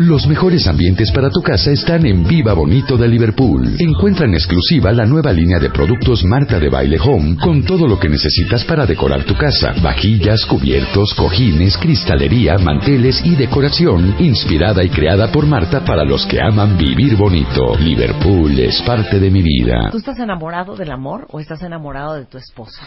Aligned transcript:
Los 0.00 0.28
mejores 0.28 0.64
ambientes 0.68 1.10
para 1.10 1.28
tu 1.28 1.40
casa 1.42 1.72
están 1.72 2.06
en 2.06 2.22
Viva 2.22 2.52
Bonito 2.54 2.96
de 2.96 3.08
Liverpool. 3.08 3.74
Encuentra 3.80 4.26
en 4.26 4.34
exclusiva 4.34 4.92
la 4.92 5.04
nueva 5.04 5.32
línea 5.32 5.58
de 5.58 5.70
productos 5.70 6.22
Marta 6.24 6.60
de 6.60 6.68
Baile 6.68 6.98
Home 7.02 7.36
con 7.42 7.64
todo 7.64 7.88
lo 7.88 7.98
que 7.98 8.08
necesitas 8.08 8.64
para 8.64 8.86
decorar 8.86 9.24
tu 9.24 9.34
casa. 9.34 9.74
Vajillas, 9.82 10.46
cubiertos, 10.46 11.12
cojines, 11.14 11.76
cristalería, 11.78 12.58
manteles 12.58 13.20
y 13.26 13.34
decoración 13.34 14.14
inspirada 14.20 14.84
y 14.84 14.88
creada 14.90 15.32
por 15.32 15.46
Marta 15.46 15.84
para 15.84 16.04
los 16.04 16.24
que 16.26 16.40
aman 16.40 16.78
vivir 16.78 17.16
bonito. 17.16 17.76
Liverpool 17.76 18.56
es 18.60 18.80
parte 18.82 19.18
de 19.18 19.30
mi 19.32 19.42
vida. 19.42 19.88
¿Tú 19.90 19.98
estás 19.98 20.20
enamorado 20.20 20.76
del 20.76 20.92
amor 20.92 21.26
o 21.32 21.40
estás 21.40 21.60
enamorado 21.62 22.14
de 22.14 22.26
tu 22.26 22.38
esposa? 22.38 22.86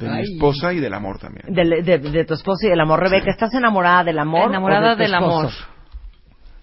De 0.00 0.08
mi 0.10 0.20
esposa 0.22 0.72
y 0.72 0.80
del 0.80 0.92
amor 0.94 1.20
también. 1.20 1.46
De, 1.54 1.80
de- 1.82 1.98
de 2.10 2.24
tu 2.24 2.34
esposa 2.34 2.66
y 2.66 2.70
del 2.70 2.80
amor. 2.80 2.98
Rebeca, 2.98 3.30
¿estás 3.30 3.54
enamorada 3.54 4.02
del 4.02 4.18
amor? 4.18 4.48
Enamorada 4.50 4.88
o 4.88 4.90
de 4.90 4.96
tu 4.96 5.02
del 5.04 5.14
esposo? 5.14 5.38
amor. 5.38 5.75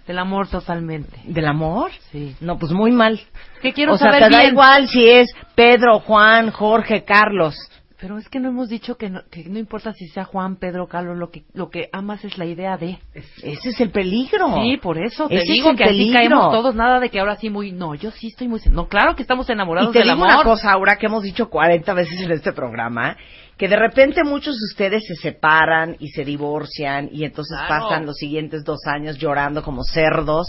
Del 0.07 0.19
amor 0.19 0.47
totalmente. 0.49 1.17
¿Del 1.25 1.45
amor? 1.45 1.91
Sí. 2.11 2.35
No, 2.41 2.57
pues 2.57 2.71
muy 2.73 2.91
mal. 2.91 3.19
Que 3.61 3.71
quiero 3.73 3.93
o 3.93 3.97
sea, 3.97 4.07
saber 4.11 4.23
te 4.25 4.29
da 4.35 4.41
bien. 4.41 4.51
igual 4.53 4.87
si 4.89 5.07
es 5.09 5.29
Pedro, 5.55 5.99
Juan, 5.99 6.51
Jorge, 6.51 7.03
Carlos. 7.05 7.55
Pero 8.01 8.17
es 8.17 8.27
que 8.27 8.41
no 8.41 8.49
hemos 8.49 8.67
dicho 8.67 8.97
que 8.97 9.09
no, 9.09 9.21
que 9.31 9.45
no 9.45 9.57
importa 9.57 9.93
si 9.93 10.09
sea 10.09 10.25
Juan, 10.25 10.57
Pedro, 10.57 10.87
Carlos, 10.87 11.17
lo 11.17 11.31
que, 11.31 11.45
lo 11.53 11.69
que 11.69 11.87
amas 11.93 12.25
es 12.25 12.37
la 12.37 12.43
idea 12.45 12.75
de. 12.75 12.99
Ese 13.13 13.69
es 13.69 13.79
el 13.79 13.91
peligro. 13.91 14.53
Sí, 14.61 14.75
por 14.75 14.97
eso 14.97 15.29
te 15.29 15.35
Ese 15.35 15.43
es 15.45 15.49
digo 15.49 15.73
que 15.73 15.85
así 15.85 15.93
peligro. 15.93 16.19
caemos 16.19 16.51
todos, 16.51 16.75
nada 16.75 16.99
de 16.99 17.07
que 17.09 17.21
ahora 17.21 17.37
sí 17.37 17.49
muy, 17.49 17.71
no, 17.71 17.95
yo 17.95 18.11
sí 18.11 18.27
estoy 18.27 18.49
muy, 18.49 18.59
no, 18.71 18.89
claro 18.89 19.15
que 19.15 19.21
estamos 19.21 19.49
enamorados 19.49 19.91
Y 19.91 19.93
te 19.93 19.99
del 19.99 20.09
digo 20.09 20.21
amor. 20.25 20.35
una 20.35 20.43
cosa, 20.43 20.73
Aura, 20.73 20.97
que 20.97 21.05
hemos 21.05 21.23
dicho 21.23 21.49
40 21.49 21.93
veces 21.93 22.19
en 22.19 22.31
este 22.31 22.51
programa, 22.51 23.15
que 23.57 23.67
de 23.67 23.75
repente 23.75 24.23
muchos 24.23 24.55
de 24.57 24.65
ustedes 24.71 25.03
se 25.07 25.15
separan 25.15 25.95
y 25.99 26.09
se 26.09 26.25
divorcian 26.25 27.09
y 27.11 27.23
entonces 27.23 27.57
Claro. 27.67 27.87
pasan 27.87 28.05
los 28.05 28.15
siguientes 28.17 28.63
dos 28.63 28.79
años 28.87 29.17
llorando 29.17 29.61
como 29.63 29.83
cerdos, 29.83 30.47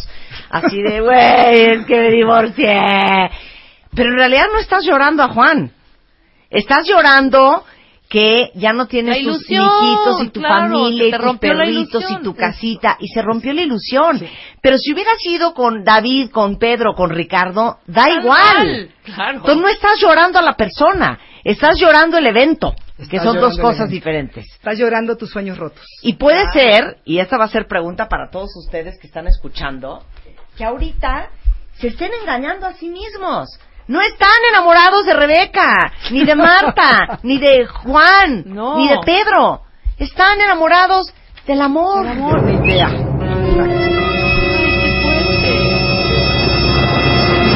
así 0.51 0.81
de, 0.83 1.01
güey, 1.01 1.61
es 1.79 1.87
que 1.87 1.99
me 1.99 2.11
divorcié. 2.11 3.31
Pero 3.95 4.11
en 4.11 4.17
realidad 4.17 4.47
no 4.53 4.59
estás 4.59 4.85
llorando 4.85 5.23
a 5.23 5.29
Juan. 5.29 5.71
Estás 6.51 6.87
llorando 6.89 7.65
que 8.09 8.51
ya 8.55 8.73
no 8.73 8.87
tienes 8.87 9.25
tus 9.25 9.51
hijitos 9.51 10.23
y 10.23 10.29
tu 10.29 10.41
claro, 10.41 10.69
familia 10.71 11.09
y 11.09 11.11
te 11.11 11.19
tus 11.19 11.39
perritos 11.39 12.05
y 12.11 12.23
tu 12.23 12.35
casita 12.35 12.97
y 13.01 13.09
se 13.09 13.23
rompió 13.23 13.53
la 13.53 13.63
ilusión. 13.63 14.21
Pero 14.61 14.79
si 14.79 14.93
hubieras 14.93 15.17
ido 15.27 15.53
con 15.53 15.85
David, 15.85 16.31
con 16.31 16.59
Pedro, 16.59 16.95
con 16.95 17.11
Ricardo, 17.11 17.79
da 17.87 18.05
Tal 18.05 18.19
igual. 18.21 18.91
Claro. 19.05 19.43
Tú 19.43 19.57
no 19.57 19.69
estás 19.69 19.99
llorando 20.01 20.39
a 20.39 20.43
la 20.43 20.55
persona, 20.55 21.19
estás 21.45 21.79
llorando 21.79 22.19
el 22.19 22.27
evento, 22.27 22.75
que 23.11 23.19
son 23.21 23.39
dos 23.39 23.59
cosas 23.59 23.89
diferentes. 23.91 24.47
Estás 24.55 24.79
llorando 24.79 25.17
tus 25.17 25.31
sueños 25.31 25.59
rotos. 25.59 25.85
Y 26.03 26.15
puede 26.15 26.51
ser, 26.53 26.99
y 27.05 27.19
esta 27.19 27.37
va 27.39 27.45
a 27.45 27.49
ser 27.49 27.67
pregunta 27.67 28.09
para 28.09 28.31
todos 28.31 28.51
ustedes 28.57 28.99
que 29.01 29.07
están 29.07 29.27
escuchando, 29.29 30.03
que 30.57 30.65
ahorita 30.65 31.29
se 31.75 31.89
estén 31.89 32.11
engañando 32.23 32.67
a 32.67 32.73
sí 32.75 32.89
mismos. 32.89 33.49
No 33.87 34.01
están 34.01 34.31
enamorados 34.51 35.05
de 35.05 35.13
Rebeca, 35.13 35.93
ni 36.11 36.25
de 36.25 36.35
Marta, 36.37 37.19
ni 37.23 37.39
de 37.39 37.67
Juan, 37.67 38.45
No. 38.47 38.79
ni 38.79 38.89
de 38.89 38.97
Pedro. 39.05 39.61
Están 39.99 40.41
enamorados 40.41 41.13
del 41.47 41.61
amor. 41.61 42.03
Del 42.07 42.13
amor, 42.23 42.51
idea. 42.65 42.89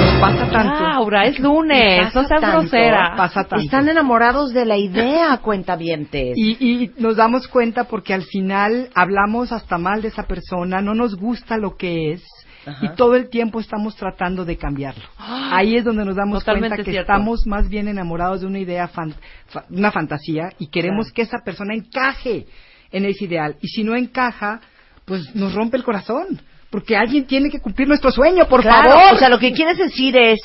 Nos 0.01 0.21
pasa 0.21 0.51
tanto. 0.51 0.88
Ah, 1.15 1.27
es 1.27 1.39
lunes, 1.39 2.15
no 2.15 2.25
seas 2.27 2.41
tanto, 2.41 2.59
grosera. 2.61 3.15
Pasa 3.17 3.45
tanto. 3.45 3.65
Están 3.65 3.89
enamorados 3.89 4.53
de 4.53 4.65
la 4.65 4.77
idea, 4.77 5.37
cuentavientes. 5.39 6.37
Y, 6.37 6.57
y 6.61 6.91
nos 6.99 7.17
damos 7.17 7.49
cuenta 7.49 7.85
porque 7.85 8.15
al 8.15 8.23
final 8.23 8.89
hablamos 8.95 9.53
hasta 9.53 9.79
mal 9.79 10.03
de 10.03 10.09
esa 10.09 10.25
persona, 10.25 10.81
no 10.81 10.95
nos 10.95 11.17
gusta 11.17 11.57
lo 11.57 11.77
que 11.77 12.13
es 12.13 12.25
Ajá. 12.67 12.85
y 12.87 12.97
todo 12.97 13.15
el 13.17 13.29
tiempo 13.31 13.61
estamos 13.61 13.97
tratando 13.97 14.45
de 14.45 14.57
cambiarlo. 14.57 15.05
Ahí 15.19 15.77
es 15.77 15.85
donde 15.85 16.05
nos 16.05 16.17
damos 16.17 16.41
Totalmente 16.41 16.77
cuenta 16.77 16.85
que 16.85 16.91
cierto. 16.93 17.13
estamos 17.13 17.47
más 17.47 17.69
bien 17.69 17.89
enamorados 17.89 18.41
de 18.41 18.47
una 18.47 18.59
idea, 18.59 18.89
fan- 18.89 19.15
fa- 19.47 19.65
una 19.71 19.91
fantasía 19.91 20.51
y 20.59 20.69
queremos 20.69 21.07
Claro. 21.07 21.15
que 21.15 21.23
esa 21.23 21.39
persona 21.45 21.75
encaje 21.75 22.47
en 22.91 23.05
ese 23.05 23.25
ideal. 23.25 23.57
Y 23.61 23.69
si 23.69 23.85
no 23.85 23.95
encaja, 23.97 24.61
pues 25.05 25.35
nos 25.35 25.55
rompe 25.55 25.77
el 25.77 25.85
corazón. 25.85 26.41
Porque 26.71 26.95
alguien 26.99 27.27
tiene 27.27 27.49
que 27.49 27.61
cumplir 27.61 27.89
nuestro 27.89 28.11
sueño, 28.11 28.47
por 28.47 28.61
Claro, 28.61 28.91
favor. 28.91 29.15
O 29.15 29.17
sea, 29.17 29.31
lo 29.31 29.39
que 29.39 29.53
quieres 29.53 29.79
decir 29.79 30.15
es, 30.19 30.39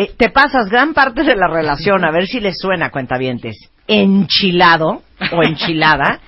eh, 0.00 0.14
te 0.16 0.30
pasas 0.30 0.70
gran 0.70 0.94
parte 0.94 1.24
de 1.24 1.36
la 1.36 1.46
relación, 1.46 2.06
a 2.06 2.10
ver 2.10 2.26
si 2.26 2.40
les 2.40 2.58
suena, 2.58 2.90
cuentavientes, 2.90 3.70
enchilado 3.86 5.02
o 5.30 5.42
enchilada, 5.42 6.20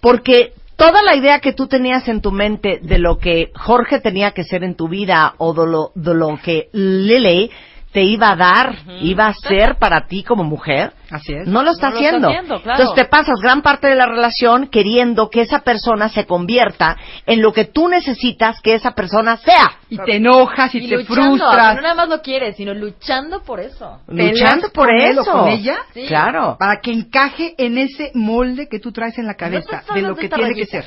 porque 0.00 0.52
toda 0.76 1.02
la 1.02 1.16
idea 1.16 1.40
que 1.40 1.52
tú 1.52 1.66
tenías 1.66 2.06
en 2.06 2.20
tu 2.20 2.30
mente 2.30 2.78
de 2.80 2.98
lo 2.98 3.18
que 3.18 3.50
Jorge 3.56 3.98
tenía 3.98 4.30
que 4.30 4.44
ser 4.44 4.62
en 4.62 4.76
tu 4.76 4.86
vida 4.86 5.34
o 5.38 5.54
de 5.54 5.66
lo, 5.68 5.90
de 5.96 6.14
lo 6.14 6.38
que 6.40 6.68
Lily 6.72 7.50
te 7.94 8.02
iba 8.02 8.32
a 8.32 8.36
dar, 8.36 8.74
iba 9.02 9.28
a 9.28 9.34
ser 9.34 9.76
para 9.76 10.08
ti 10.08 10.24
como 10.24 10.42
mujer, 10.42 10.92
Así 11.12 11.32
es. 11.32 11.46
no 11.46 11.62
lo 11.62 11.70
está 11.70 11.90
No 11.90 11.94
lo 11.94 12.00
está 12.00 12.26
haciendo. 12.26 12.60
claro. 12.60 12.80
Entonces 12.82 12.94
te 12.96 13.08
pasas 13.08 13.36
gran 13.40 13.62
parte 13.62 13.86
de 13.86 13.94
la 13.94 14.06
relación 14.06 14.66
queriendo 14.66 15.30
que 15.30 15.42
esa 15.42 15.60
persona 15.60 16.08
se 16.08 16.26
convierta 16.26 16.96
en 17.24 17.40
lo 17.40 17.52
que 17.52 17.66
tú 17.66 17.88
necesitas 17.88 18.60
que 18.60 18.74
esa 18.74 18.96
persona 18.96 19.36
sea. 19.36 19.76
Y 19.88 19.98
te 19.98 20.16
enojas 20.16 20.74
y, 20.74 20.78
Y 20.78 20.88
te 20.88 20.96
luchando, 20.96 21.14
frustras. 21.36 21.76
no 21.76 21.82
nada 21.82 21.94
más 21.94 22.08
lo 22.08 22.20
quieres, 22.20 22.56
sino 22.56 22.74
luchando 22.74 23.44
por 23.44 23.60
eso. 23.60 24.00
Luchando 24.08 24.70
por 24.72 24.88
con 24.88 24.96
él 25.00 25.18
o 25.20 25.22
eso. 25.22 25.30
con 25.32 25.48
ella? 25.50 25.76
Sí. 25.94 26.06
Claro. 26.08 26.56
para 26.58 26.80
que 26.80 26.90
encaje 26.90 27.54
en 27.58 27.78
ese 27.78 28.10
molde 28.14 28.66
que 28.68 28.80
tú 28.80 28.90
traes 28.90 29.16
en 29.18 29.26
la 29.26 29.34
cabeza 29.34 29.84
de 29.94 30.02
lo 30.02 30.16
que 30.16 30.28
tiene 30.28 30.52
que 30.54 30.66
ser. 30.66 30.84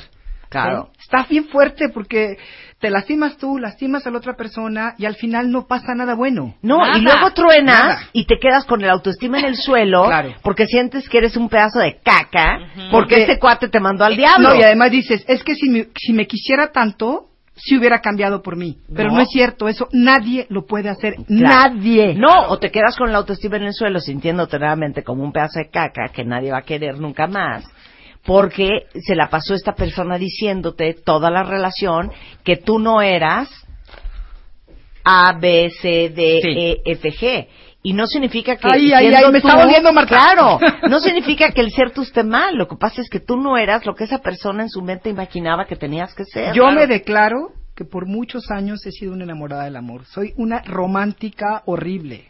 Claro. 0.50 0.90
¿Sí? 0.92 1.00
Está 1.04 1.26
bien 1.28 1.44
fuerte 1.48 1.88
porque 1.88 2.36
te 2.80 2.90
lastimas 2.90 3.36
tú, 3.38 3.58
lastimas 3.58 4.06
a 4.06 4.10
la 4.10 4.18
otra 4.18 4.34
persona 4.36 4.94
y 4.98 5.04
al 5.06 5.16
final 5.16 5.50
no 5.50 5.66
pasa 5.66 5.94
nada 5.96 6.14
bueno. 6.14 6.54
No, 6.62 6.78
Nada. 6.78 6.98
y 6.98 7.02
luego 7.02 7.30
truenas 7.32 7.84
Nada. 7.84 8.00
y 8.12 8.24
te 8.26 8.38
quedas 8.38 8.64
con 8.66 8.82
el 8.82 8.90
autoestima 8.90 9.40
en 9.40 9.46
el 9.46 9.56
suelo 9.56 10.04
Claro. 10.06 10.34
porque 10.42 10.66
sientes 10.66 11.08
que 11.08 11.18
eres 11.18 11.36
un 11.36 11.48
pedazo 11.48 11.80
de 11.80 11.98
caca 12.04 12.58
porque 12.76 12.90
Porque- 12.90 13.20
este 13.22 13.38
cuate 13.40 13.68
te 13.68 13.80
mandó 13.80 14.04
al 14.04 14.16
diablo. 14.16 14.50
No, 14.50 14.54
y 14.54 14.62
además 14.62 14.90
dices, 14.92 15.24
es 15.26 15.42
que 15.42 15.54
si 15.56 15.68
me, 15.68 15.88
si 15.96 16.12
me 16.12 16.26
quisiera 16.28 16.70
tanto, 16.70 17.24
si 17.60 17.76
hubiera 17.76 18.00
cambiado 18.00 18.40
por 18.42 18.54
mí. 18.56 18.78
Pero 18.94 19.08
No. 19.08 19.16
no, 19.16 19.22
es 19.22 19.28
cierto, 19.30 19.66
eso 19.68 19.88
nadie 19.90 20.46
lo 20.48 20.64
puede 20.64 20.88
hacer. 20.88 21.14
Claro. 21.26 21.72
Nadie. 21.74 22.14
No, 22.14 22.46
o 22.50 22.58
te 22.60 22.70
quedas 22.70 22.94
con 22.96 23.10
la 23.10 23.18
autoestima 23.18 23.56
en 23.56 23.64
el 23.64 23.72
suelo 23.74 23.98
sintiéndote 23.98 24.56
realmente 24.58 25.02
como 25.02 25.24
un 25.24 25.32
pedazo 25.32 25.58
de 25.58 25.68
caca 25.68 26.10
que 26.12 26.24
nadie 26.24 26.52
va 26.52 26.58
a 26.58 26.62
querer 26.62 27.00
nunca 27.00 27.26
más. 27.26 27.64
Porque 28.28 28.86
se 29.04 29.16
la 29.16 29.28
pasó 29.30 29.54
esta 29.54 29.72
persona 29.74 30.18
diciéndote 30.18 30.94
toda 30.94 31.30
la 31.30 31.42
relación 31.42 32.12
que 32.44 32.56
tú 32.56 32.78
no 32.78 33.00
eras 33.02 33.48
A, 35.04 35.32
B, 35.40 35.70
C, 35.80 36.10
D, 36.10 36.40
Sí. 36.42 36.48
E, 36.56 36.82
F, 36.84 37.10
G. 37.10 37.48
Y 37.82 37.92
no 37.94 38.06
significa 38.06 38.56
que. 38.56 38.68
Ay, 38.70 38.92
ay, 38.92 39.06
ay, 39.14 39.24
me 39.32 39.40
tú- 39.40 39.46
está 39.48 39.56
volviendo, 39.62 39.92
Marta. 39.92 40.08
Claro, 40.10 40.58
no 40.90 41.00
significa 41.00 41.52
que 41.52 41.62
el 41.62 41.70
ser 41.70 41.92
tú 41.92 42.02
esté 42.02 42.22
mal. 42.24 42.56
Lo 42.56 42.68
que 42.68 42.76
pasa 42.76 43.00
es 43.00 43.08
que 43.08 43.20
tú 43.20 43.36
no 43.36 43.56
eras 43.56 43.86
lo 43.86 43.94
que 43.94 44.04
esa 44.04 44.18
persona 44.18 44.62
en 44.62 44.68
su 44.68 44.82
mente 44.82 45.08
imaginaba 45.08 45.64
que 45.66 45.76
tenías 45.76 46.14
que 46.14 46.24
ser. 46.24 46.52
Yo 46.54 46.70
me 46.70 46.86
declaro 46.86 47.52
que 47.74 47.84
por 47.84 48.06
muchos 48.06 48.50
años 48.50 48.84
he 48.84 48.90
sido 48.90 49.12
una 49.12 49.24
enamorada 49.24 49.64
del 49.64 49.76
amor. 49.76 50.04
Soy 50.06 50.34
una 50.36 50.60
romántica 50.62 51.62
horrible. 51.64 52.26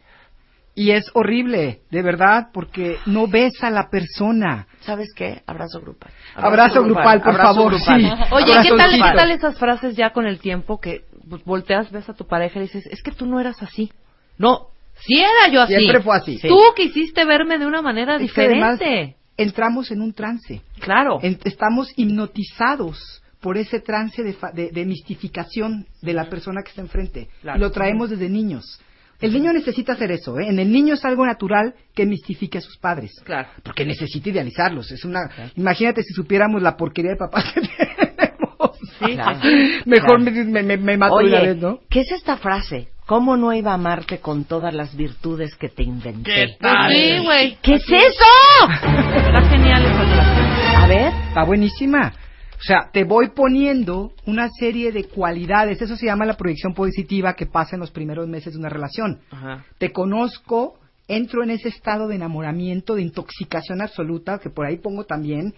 Y 0.81 0.93
es 0.93 1.11
horrible, 1.15 1.81
de 1.91 2.03
verdad, 2.03 2.51
porque 2.53 2.99
no 3.07 3.27
ves 3.27 3.53
a 3.65 3.71
la 3.71 3.91
persona. 3.91 4.69
¿Sabes 4.81 5.09
qué? 5.17 5.43
Abrazo 5.45 5.81
grupal. 5.81 6.13
Abrazo 6.37 6.85
grupal, 6.85 7.21
por 7.21 7.31
abrazo 7.35 7.55
favor, 7.55 7.75
grupal. 7.75 8.01
sí. 8.01 8.07
Oye, 8.31 8.53
¿qué 8.63 8.77
tal. 8.77 8.91
¿qué 8.93 9.17
tal 9.17 9.31
esas 9.33 9.59
frases 9.59 9.97
ya 9.97 10.11
con 10.11 10.25
el 10.27 10.39
tiempo 10.39 10.79
que 10.81 11.03
pues, 11.29 11.43
volteas, 11.45 11.91
ves 11.91 12.09
a 12.09 12.15
tu 12.15 12.29
pareja 12.29 12.61
y 12.61 12.63
dices, 12.63 12.87
es 12.87 13.03
que 13.03 13.11
tú 13.11 13.27
no 13.27 13.41
eras 13.41 13.61
así? 13.61 13.91
No, 14.39 14.69
sí 15.01 15.19
era 15.19 15.53
yo 15.53 15.63
así. 15.63 15.75
Siempre 15.75 16.01
fue 16.01 16.17
así. 16.17 16.39
Tú 16.47 16.61
quisiste 16.77 17.25
verme 17.25 17.59
de 17.59 17.67
una 17.67 17.83
manera 17.83 18.15
Es 18.17 18.33
que 18.33 18.43
además 18.43 18.79
diferente. 18.79 19.17
entramos 19.37 19.91
en 19.91 20.01
un 20.01 20.13
trance. 20.13 20.63
Claro. 20.79 21.19
En- 21.23 21.41
estamos 21.45 21.93
hipnotizados 21.97 23.21
por 23.41 23.57
ese 23.57 23.81
trance 23.81 24.23
de, 24.23 24.33
fa- 24.33 24.51
de- 24.53 24.71
de 24.71 24.85
mistificación 24.85 25.87
de 26.03 26.13
la 26.13 26.29
persona 26.29 26.63
que 26.63 26.71
está 26.71 26.83
enfrente. 26.83 27.29
Claro. 27.41 27.59
Y 27.59 27.61
lo 27.61 27.71
traemos 27.71 28.11
desde 28.11 28.29
niños. 28.29 28.81
El 29.21 29.33
niño 29.33 29.53
necesita 29.53 29.95
hacer 29.95 30.13
eso. 30.13 30.39
¿eh? 30.39 30.49
En 30.49 30.59
el 30.59 30.71
niño 30.71 30.95
es 30.95 31.05
algo 31.05 31.27
natural 31.27 31.75
que 31.95 32.07
mistifique 32.07 32.59
a 32.59 32.61
sus 32.61 32.77
padres. 32.79 33.13
Claro. 33.25 33.49
Porque 33.65 33.85
necesita 33.85 34.29
idealizarlos. 34.29 34.91
Es 34.93 35.05
una. 35.05 35.21
Imagínate 35.57 36.03
si 36.03 36.13
supiéramos 36.15 36.63
la 36.63 36.77
porquería 36.77 37.13
de 37.13 37.17
papás 37.17 37.45
que 37.55 37.61
tenemos. 37.63 38.79
Sí, 38.99 39.15
Claro. 39.15 39.41
Mejor 39.87 40.21
Claro. 40.23 40.45
me, 40.45 40.45
me, 40.45 40.63
me- 40.63 40.77
me 40.77 40.97
mato 40.97 41.19
de 41.19 41.25
Oye, 41.25 41.35
una 41.37 41.43
vez, 41.43 41.57
¿no? 41.57 41.81
¿qué 41.91 42.01
es 42.01 42.13
esta 42.13 42.37
frase? 42.37 42.89
¿Cómo 43.07 43.37
no 43.37 43.53
iba 43.55 43.71
a 43.71 43.75
amarte 43.75 44.19
con 44.19 44.45
todas 44.45 44.75
las 44.75 44.95
virtudes 44.95 45.55
que 45.57 45.69
te 45.71 45.83
inventé? 45.83 46.57
Pues 46.61 46.73
sí, 46.91 47.19
güey. 47.25 47.57
¿Qué 47.63 47.75
es 47.75 47.85
eso? 47.89 48.71
Está 48.71 49.49
genial 49.51 49.83
esa 49.83 50.05
frase. 50.05 50.77
A 50.77 50.87
ver. 50.87 51.13
Está 51.29 51.45
buenísima. 51.45 52.13
O 52.59 52.63
sea, 52.63 52.91
te 52.93 53.05
voy 53.05 53.29
poniendo 53.29 54.13
una 54.27 54.49
serie 54.59 54.91
de 54.91 55.05
cualidades, 55.05 55.81
eso 55.81 55.97
se 55.97 56.07
llama 56.07 56.27
la 56.27 56.37
proyección 56.37 56.75
positiva 56.75 57.35
que 57.35 57.47
pasa 57.47 57.77
en 57.77 57.81
los 57.81 57.91
primeros 57.93 58.27
meses 58.29 58.53
de 58.55 58.59
una 58.59 58.69
relación. 58.69 59.21
Ajá. 59.31 59.65
Te 59.79 59.93
conozco, 59.93 60.79
entro 61.07 61.43
en 61.45 61.51
ese 61.51 61.69
estado 61.69 62.09
de 62.09 62.17
enamoramiento, 62.17 62.97
de 62.97 63.03
intoxicación 63.03 63.81
absoluta, 63.81 64.39
que 64.39 64.51
por 64.51 64.67
ahí 64.67 64.77
pongo 64.79 65.05
también, 65.05 65.55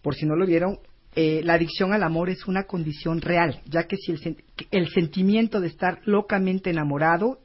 por 0.00 0.14
si 0.14 0.26
no 0.26 0.36
lo 0.36 0.46
vieron, 0.46 0.78
eh, 1.16 1.40
la 1.42 1.54
adicción 1.54 1.92
al 1.92 2.04
amor 2.04 2.30
es 2.30 2.46
una 2.46 2.64
condición 2.64 3.20
real, 3.20 3.60
ya 3.66 3.84
que 3.88 3.96
si 3.96 4.12
el, 4.12 4.20
sen- 4.20 4.44
el 4.70 4.88
sentimiento 4.90 5.60
de 5.60 5.66
estar 5.66 5.98
locamente 6.04 6.70
enamorado 6.70 7.38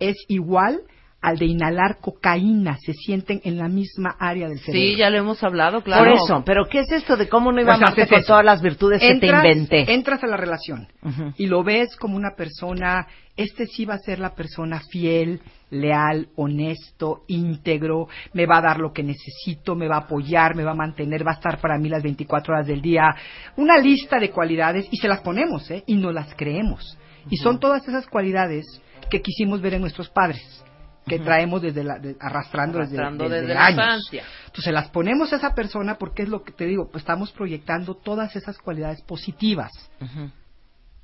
es 0.00 0.16
igual 0.26 0.80
al 1.20 1.38
de 1.38 1.46
inhalar 1.46 1.98
cocaína, 2.00 2.78
se 2.78 2.94
sienten 2.94 3.40
en 3.44 3.58
la 3.58 3.68
misma 3.68 4.16
área 4.18 4.48
del 4.48 4.58
cerebro. 4.58 4.80
Sí, 4.80 4.96
ya 4.96 5.10
lo 5.10 5.18
hemos 5.18 5.42
hablado, 5.42 5.82
claro. 5.82 6.04
Por 6.04 6.14
eso, 6.14 6.42
pero 6.44 6.64
¿qué 6.66 6.80
es 6.80 6.90
esto 6.90 7.16
de 7.16 7.28
cómo 7.28 7.52
no 7.52 7.60
iba 7.60 7.74
a 7.74 7.76
Pues 7.76 7.88
amarte 7.88 8.02
haces 8.02 8.18
con 8.18 8.26
todas 8.26 8.44
las 8.44 8.62
virtudes 8.62 9.00
que 9.00 9.16
te 9.16 9.26
inventé? 9.26 9.92
Entras 9.92 10.22
a 10.24 10.26
la 10.26 10.36
relación 10.36 10.88
y 11.36 11.46
lo 11.46 11.62
ves 11.62 11.94
como 11.96 12.16
una 12.16 12.34
persona, 12.36 13.06
este 13.36 13.66
sí 13.66 13.84
va 13.84 13.94
a 13.94 13.98
ser 13.98 14.18
la 14.18 14.34
persona 14.34 14.80
fiel, 14.90 15.40
leal, 15.70 16.28
honesto, 16.36 17.22
íntegro, 17.28 18.08
me 18.32 18.46
va 18.46 18.58
a 18.58 18.62
dar 18.62 18.78
lo 18.78 18.92
que 18.92 19.02
necesito, 19.02 19.74
me 19.74 19.88
va 19.88 19.96
a 19.96 20.00
apoyar, 20.00 20.54
me 20.54 20.64
va 20.64 20.72
a 20.72 20.74
mantener, 20.74 21.26
va 21.26 21.32
a 21.32 21.34
estar 21.34 21.60
para 21.60 21.78
mí 21.78 21.88
las 21.88 22.02
24 22.02 22.54
horas 22.54 22.66
del 22.66 22.80
día. 22.80 23.14
Una 23.56 23.78
lista 23.78 24.18
de 24.18 24.30
cualidades 24.30 24.88
y 24.90 24.96
se 24.96 25.08
las 25.08 25.20
ponemos, 25.20 25.70
¿eh? 25.70 25.84
Y 25.86 25.96
no 25.96 26.12
las 26.12 26.34
creemos. 26.34 26.98
Y 27.28 27.36
son 27.36 27.60
todas 27.60 27.86
esas 27.86 28.06
cualidades 28.06 28.64
que 29.10 29.20
quisimos 29.20 29.60
ver 29.60 29.74
en 29.74 29.82
nuestros 29.82 30.08
padres, 30.08 30.64
que 31.06 31.18
traemos 31.18 31.60
desde 31.62 31.82
la, 31.82 31.98
de- 31.98 32.16
arrastrando, 32.20 32.78
Arrastrando 32.78 33.24
desde, 33.24 33.36
desde 33.42 33.46
desde 33.48 33.54
la 33.54 33.66
años. 33.66 33.78
infancia. 33.78 34.24
Entonces 34.46 34.72
las 34.72 34.88
ponemos 34.90 35.32
a 35.32 35.36
esa 35.36 35.54
persona 35.54 35.96
porque 35.98 36.22
es 36.22 36.28
lo 36.28 36.42
que 36.42 36.52
te 36.52 36.66
digo, 36.66 36.88
pues 36.90 37.02
estamos 37.02 37.32
proyectando 37.32 37.94
todas 37.94 38.36
esas 38.36 38.58
cualidades 38.58 39.00
positivas. 39.02 39.70
Ujú. 40.00 40.30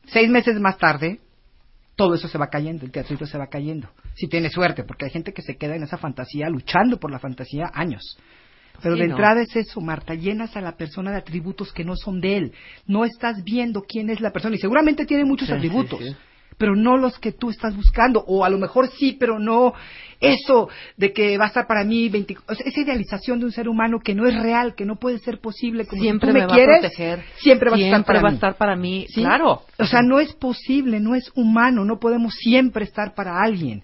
Seis 0.07 0.29
meses 0.31 0.61
más 0.61 0.79
tarde, 0.79 1.21
todo 1.97 2.15
eso 2.15 2.29
se 2.29 2.39
va 2.39 2.49
cayendo, 2.49 2.85
el 2.85 2.93
teatrito 2.93 3.27
se 3.27 3.39
va 3.39 3.47
cayendo. 3.49 3.89
Si 4.15 4.29
tienes 4.29 4.53
suerte, 4.53 4.85
porque 4.85 5.07
hay 5.07 5.11
gente 5.11 5.33
que 5.33 5.43
se 5.43 5.57
queda 5.57 5.75
en 5.77 5.83
esa 5.83 5.97
fantasía, 5.99 6.49
luchando 6.49 6.99
por 6.99 7.11
la 7.11 7.19
fantasía 7.19 7.71
años. 7.75 8.03
Pero 8.83 8.95
Sí, 8.95 9.01
de 9.01 9.09
¿no? 9.09 9.15
entrada 9.15 9.41
es 9.41 9.57
eso, 9.57 9.81
Marta, 9.81 10.15
llenas 10.15 10.55
a 10.57 10.61
la 10.61 10.73
persona 10.77 11.11
de 11.11 11.17
atributos 11.17 11.73
que 11.73 11.83
no 11.85 11.97
son 11.97 12.21
de 12.21 12.37
él. 12.37 12.53
No 12.87 13.05
estás 13.07 13.43
viendo 13.43 13.83
quién 13.83 14.11
es 14.11 14.21
la 14.21 14.31
persona 14.31 14.55
y 14.55 14.59
seguramente 14.59 15.07
tiene 15.07 15.25
muchos 15.25 15.49
Sí, 15.49 15.55
atributos. 15.55 15.99
sí. 15.99 16.15
Pero 16.59 16.75
no 16.75 16.97
los 16.97 17.19
que 17.19 17.33
tú 17.33 17.51
estás 17.51 17.77
buscando, 17.77 18.25
o 18.27 18.45
a 18.45 18.49
lo 18.49 18.59
mejor 18.59 18.89
sí, 18.89 19.17
pero 19.19 19.39
no 19.39 19.75
eso 20.21 20.69
de 20.97 21.13
que 21.13 21.37
va 21.37 21.45
a 21.45 21.49
estar 21.49 21.67
para 21.67 21.85
mí 21.85 22.09
20, 22.09 22.37
o 22.49 22.55
sea, 22.55 22.67
esa 22.67 22.81
idealización 22.81 23.39
de 23.39 23.45
un 23.45 23.53
ser 23.53 23.69
humano 23.69 24.01
que 24.03 24.15
no 24.15 24.27
es 24.27 24.35
real, 24.41 24.75
que 24.75 24.87
no 24.87 24.97
puede 24.97 25.19
ser 25.19 25.41
posible, 25.41 25.85
como 25.87 26.01
si 26.01 26.07
siempre 26.09 26.29
tú 26.29 26.35
me, 26.35 26.41
me, 26.41 26.47
va 26.47 26.55
quieres, 26.55 26.77
a 26.77 26.81
proteger. 26.81 27.25
siempre 27.37 27.71
va 27.71 27.77
a 27.77 27.81
estar 27.81 28.05
para 28.05 28.23
va 28.23 28.29
a 28.29 28.31
mí. 28.31 28.35
estar 28.35 28.55
para 28.57 28.77
mí. 28.77 29.07
¿Sí? 29.09 29.21
Claro. 29.21 29.63
O 29.79 29.85
sea, 29.87 30.01
no 30.03 30.19
es 30.19 30.33
posible, 30.33 31.01
no 31.01 31.15
es 31.15 31.31
humano, 31.35 31.85
no 31.85 31.99
podemos 31.99 32.35
siempre 32.35 32.85
estar 32.85 33.15
para 33.15 33.43
alguien. 33.43 33.83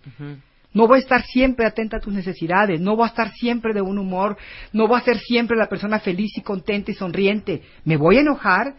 No 0.75 0.87
voy 0.89 0.97
a 0.97 1.01
estar 1.03 1.23
siempre 1.25 1.67
atenta 1.67 1.99
a 1.99 2.01
tus 2.01 2.15
necesidades, 2.15 2.81
no 2.81 2.97
voy 2.97 3.05
a 3.05 3.09
estar 3.09 3.31
siempre 3.33 3.75
de 3.75 3.83
buen 3.83 3.99
humor, 3.99 4.39
no 4.73 4.89
voy 4.89 4.99
a 4.99 5.05
ser 5.05 5.19
siempre 5.19 5.55
la 5.57 5.67
persona 5.69 6.01
feliz 6.01 6.31
y 6.39 6.41
contenta 6.41 6.91
y 6.91 6.95
sonriente. 6.95 7.61
Me 7.85 7.99
voy 7.99 8.17
a 8.17 8.21
enojar, 8.21 8.75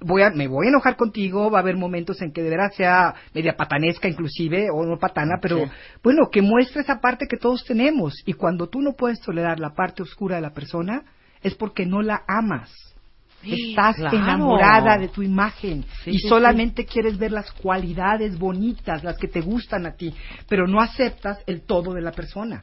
voy 0.00 0.22
a, 0.22 0.30
me 0.30 0.46
voy 0.46 0.66
a 0.66 0.70
enojar 0.70 0.96
contigo, 0.96 1.50
va 1.50 1.58
a 1.58 1.62
haber 1.62 1.76
momentos 1.76 2.20
en 2.22 2.32
que 2.32 2.42
de 2.42 2.50
veras 2.50 2.74
sea 2.74 3.14
media 3.34 3.56
patanesca 3.56 4.08
inclusive, 4.08 4.68
o 4.72 4.84
no 4.84 4.98
patana, 4.98 5.38
pero 5.40 5.58
Sí. 5.58 5.70
bueno, 6.02 6.28
que 6.30 6.42
muestre 6.42 6.82
esa 6.82 7.00
parte 7.00 7.26
que 7.26 7.36
todos 7.36 7.64
tenemos. 7.64 8.14
Y 8.26 8.34
cuando 8.34 8.68
tú 8.68 8.80
no 8.82 8.92
puedes 8.92 9.20
tolerar 9.20 9.58
la 9.60 9.70
parte 9.74 10.02
oscura 10.02 10.36
de 10.36 10.42
la 10.42 10.52
persona, 10.52 11.02
es 11.42 11.54
porque 11.54 11.86
no 11.86 12.02
la 12.02 12.22
amas. 12.28 12.70
Sí, 13.54 13.70
Estás 13.70 13.96
claro. 13.96 14.16
enamorada 14.18 14.98
de 14.98 15.08
tu 15.08 15.22
imagen 15.22 15.84
Sí, 16.04 16.10
y 16.10 16.18
sí, 16.18 16.28
solamente 16.28 16.84
quieres 16.86 17.16
ver 17.18 17.32
las 17.32 17.50
cualidades 17.52 18.36
bonitas, 18.38 19.02
las 19.04 19.16
que 19.18 19.28
te 19.28 19.40
gustan 19.40 19.86
a 19.86 19.92
ti, 19.92 20.14
pero 20.48 20.66
no 20.66 20.80
aceptas 20.80 21.38
el 21.46 21.62
todo 21.62 21.94
de 21.94 22.00
la 22.02 22.12
persona. 22.14 22.62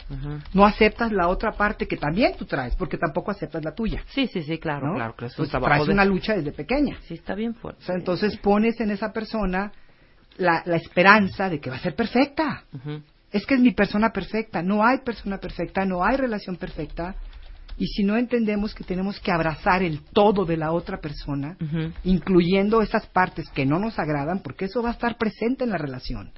No 0.53 0.65
aceptas 0.65 1.11
la 1.11 1.27
otra 1.27 1.55
parte 1.55 1.87
que 1.87 1.97
también 1.97 2.35
tú 2.37 2.45
traes, 2.45 2.75
porque 2.75 2.97
tampoco 2.97 3.31
aceptas 3.31 3.63
la 3.63 3.73
tuya. 3.73 4.03
Sí, 4.07 4.27
sí, 4.27 4.43
sí, 4.43 4.57
claro, 4.59 4.87
¿no? 4.87 4.95
claro. 4.95 5.15
Que 5.15 5.25
es 5.25 5.31
un 5.31 5.45
Entonces, 5.45 5.51
trabajo 5.51 5.69
traes 5.73 5.87
de- 5.87 5.93
una 5.93 6.05
lucha 6.05 6.35
desde 6.35 6.51
pequeña. 6.51 6.97
Sí, 7.07 7.15
está 7.15 7.35
bien 7.35 7.55
fuerte. 7.55 7.81
O 7.83 7.85
sea, 7.85 7.95
entonces 7.95 8.37
pones 8.37 8.79
en 8.79 8.91
esa 8.91 9.11
persona 9.11 9.71
la, 10.37 10.63
la 10.65 10.77
esperanza 10.77 11.49
de 11.49 11.59
que 11.59 11.69
va 11.69 11.75
a 11.77 11.79
ser 11.79 11.95
perfecta. 11.95 12.63
Es 13.31 13.45
que 13.45 13.55
es 13.55 13.61
mi 13.61 13.71
persona 13.71 14.11
perfecta. 14.11 14.61
No 14.61 14.85
hay 14.85 14.99
persona 14.99 15.37
perfecta, 15.37 15.85
no 15.85 16.03
hay 16.03 16.17
relación 16.17 16.55
perfecta. 16.57 17.15
Y 17.77 17.87
si 17.87 18.03
no 18.03 18.17
entendemos 18.17 18.75
que 18.75 18.83
tenemos 18.83 19.19
que 19.19 19.31
abrazar 19.31 19.83
el 19.83 20.01
todo 20.01 20.45
de 20.45 20.57
la 20.57 20.71
otra 20.71 20.99
persona, 20.99 21.57
incluyendo 22.03 22.81
esas 22.81 23.05
partes 23.07 23.49
que 23.49 23.65
no 23.65 23.79
nos 23.79 23.99
agradan, 23.99 24.39
porque 24.39 24.65
eso 24.65 24.81
va 24.81 24.89
a 24.89 24.93
estar 24.93 25.17
presente 25.17 25.63
en 25.63 25.71
la 25.71 25.77
relación. 25.77 26.31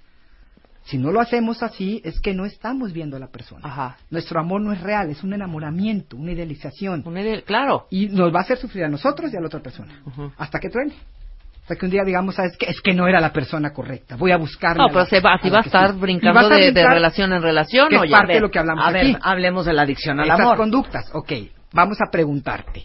Si 0.86 1.00
no 1.00 1.12
lo 1.12 1.20
hacemos 1.20 1.64
así, 1.64 2.00
es 2.04 2.20
que 2.20 2.36
no 2.36 2.46
estamos 2.46 2.94
viendo 2.94 3.18
a 3.18 3.20
la 3.20 3.28
persona. 3.28 3.62
Ajá. 3.64 3.98
Nuestro 4.12 4.40
amor 4.40 4.62
no 4.62 4.72
es 4.72 4.82
real, 4.82 5.10
es 5.10 5.24
un 5.24 5.34
enamoramiento, 5.34 6.16
una 6.16 6.32
idealización. 6.32 7.02
Una 7.06 7.42
claro. 7.42 7.88
Y 7.90 8.08
nos 8.08 8.34
va 8.34 8.40
a 8.40 8.44
hacer 8.44 8.60
sufrir 8.60 8.84
a 8.84 8.88
nosotros 8.88 9.34
y 9.34 9.36
a 9.36 9.40
la 9.40 9.48
otra 9.48 9.62
persona. 9.62 10.04
Hasta 10.38 10.60
que 10.60 10.70
truene. 10.70 10.94
Hasta 11.66 11.78
que 11.78 11.86
un 11.86 11.92
día 11.92 12.04
digamos, 12.06 12.36
¿sabes 12.36 12.56
qué? 12.60 12.68
Es 12.68 12.80
que 12.80 12.94
no 12.94 13.08
era 13.08 13.20
la 13.20 13.34
persona 13.34 13.74
correcta. 13.74 14.16
Voy 14.18 14.30
a 14.32 14.38
buscarla. 14.38 14.84
No, 14.84 14.90
pero 14.94 15.06
se 15.08 15.20
va, 15.20 15.34
así 15.34 15.50
va 15.50 15.58
a 15.58 15.62
estar 15.62 15.94
brincando 15.96 16.40
a 16.42 16.48
de, 16.48 16.72
relación 16.72 17.34
en 17.34 17.42
relación, 17.42 17.90
que 17.90 17.98
¿o 17.98 18.04
es 18.04 18.12
ya? 18.12 18.18
parte 18.18 18.34
de 18.34 18.40
lo 18.42 18.52
que 18.52 18.60
hablamos 18.60 18.86
a 18.86 18.90
aquí. 18.90 19.14
ver, 19.14 19.18
hablemos 19.24 19.66
de 19.66 19.74
la 19.74 19.82
adicción 19.82 20.20
al 20.20 20.28
Esas 20.28 20.40
amor. 20.42 20.58
conductas. 20.58 21.10
Ok, 21.14 21.32
vamos 21.74 21.98
a 22.08 22.12
preguntarte. 22.12 22.84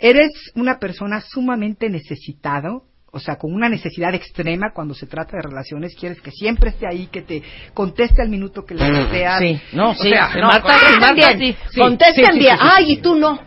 ¿Eres 0.00 0.32
una 0.56 0.78
persona 0.80 1.20
sumamente 1.20 1.88
necesitado? 1.88 2.82
O 3.12 3.20
sea, 3.20 3.36
con 3.36 3.54
una 3.54 3.68
necesidad 3.68 4.12
extrema 4.12 4.72
cuando 4.74 4.92
se 4.92 5.06
trata 5.06 5.36
de 5.36 5.42
relaciones, 5.48 5.94
quieres 5.94 6.20
que 6.20 6.32
siempre 6.32 6.70
esté 6.70 6.88
ahí, 6.88 7.06
que 7.06 7.22
te 7.22 7.44
conteste 7.74 8.22
al 8.22 8.28
minuto 8.28 8.64
que 8.64 8.74
le 8.74 8.90
deseas. 8.90 9.38
Sí, 9.38 9.60
no, 9.72 9.90
O 9.90 9.94
sí. 9.94 10.10
sea, 10.10 10.30
no, 10.34 10.48
Marta, 10.48 10.76
Marta, 11.00 11.14
bien. 11.14 11.38
sí, 11.38 11.56
sí, 11.70 11.80
contesten 11.80 12.24
sí, 12.24 12.32
sí, 12.32 12.38
bien. 12.40 12.56
sí, 12.58 12.62
sí. 12.64 12.70
Ay, 12.76 12.92
y 12.92 12.96
tú 12.96 13.14
no. 13.14 13.38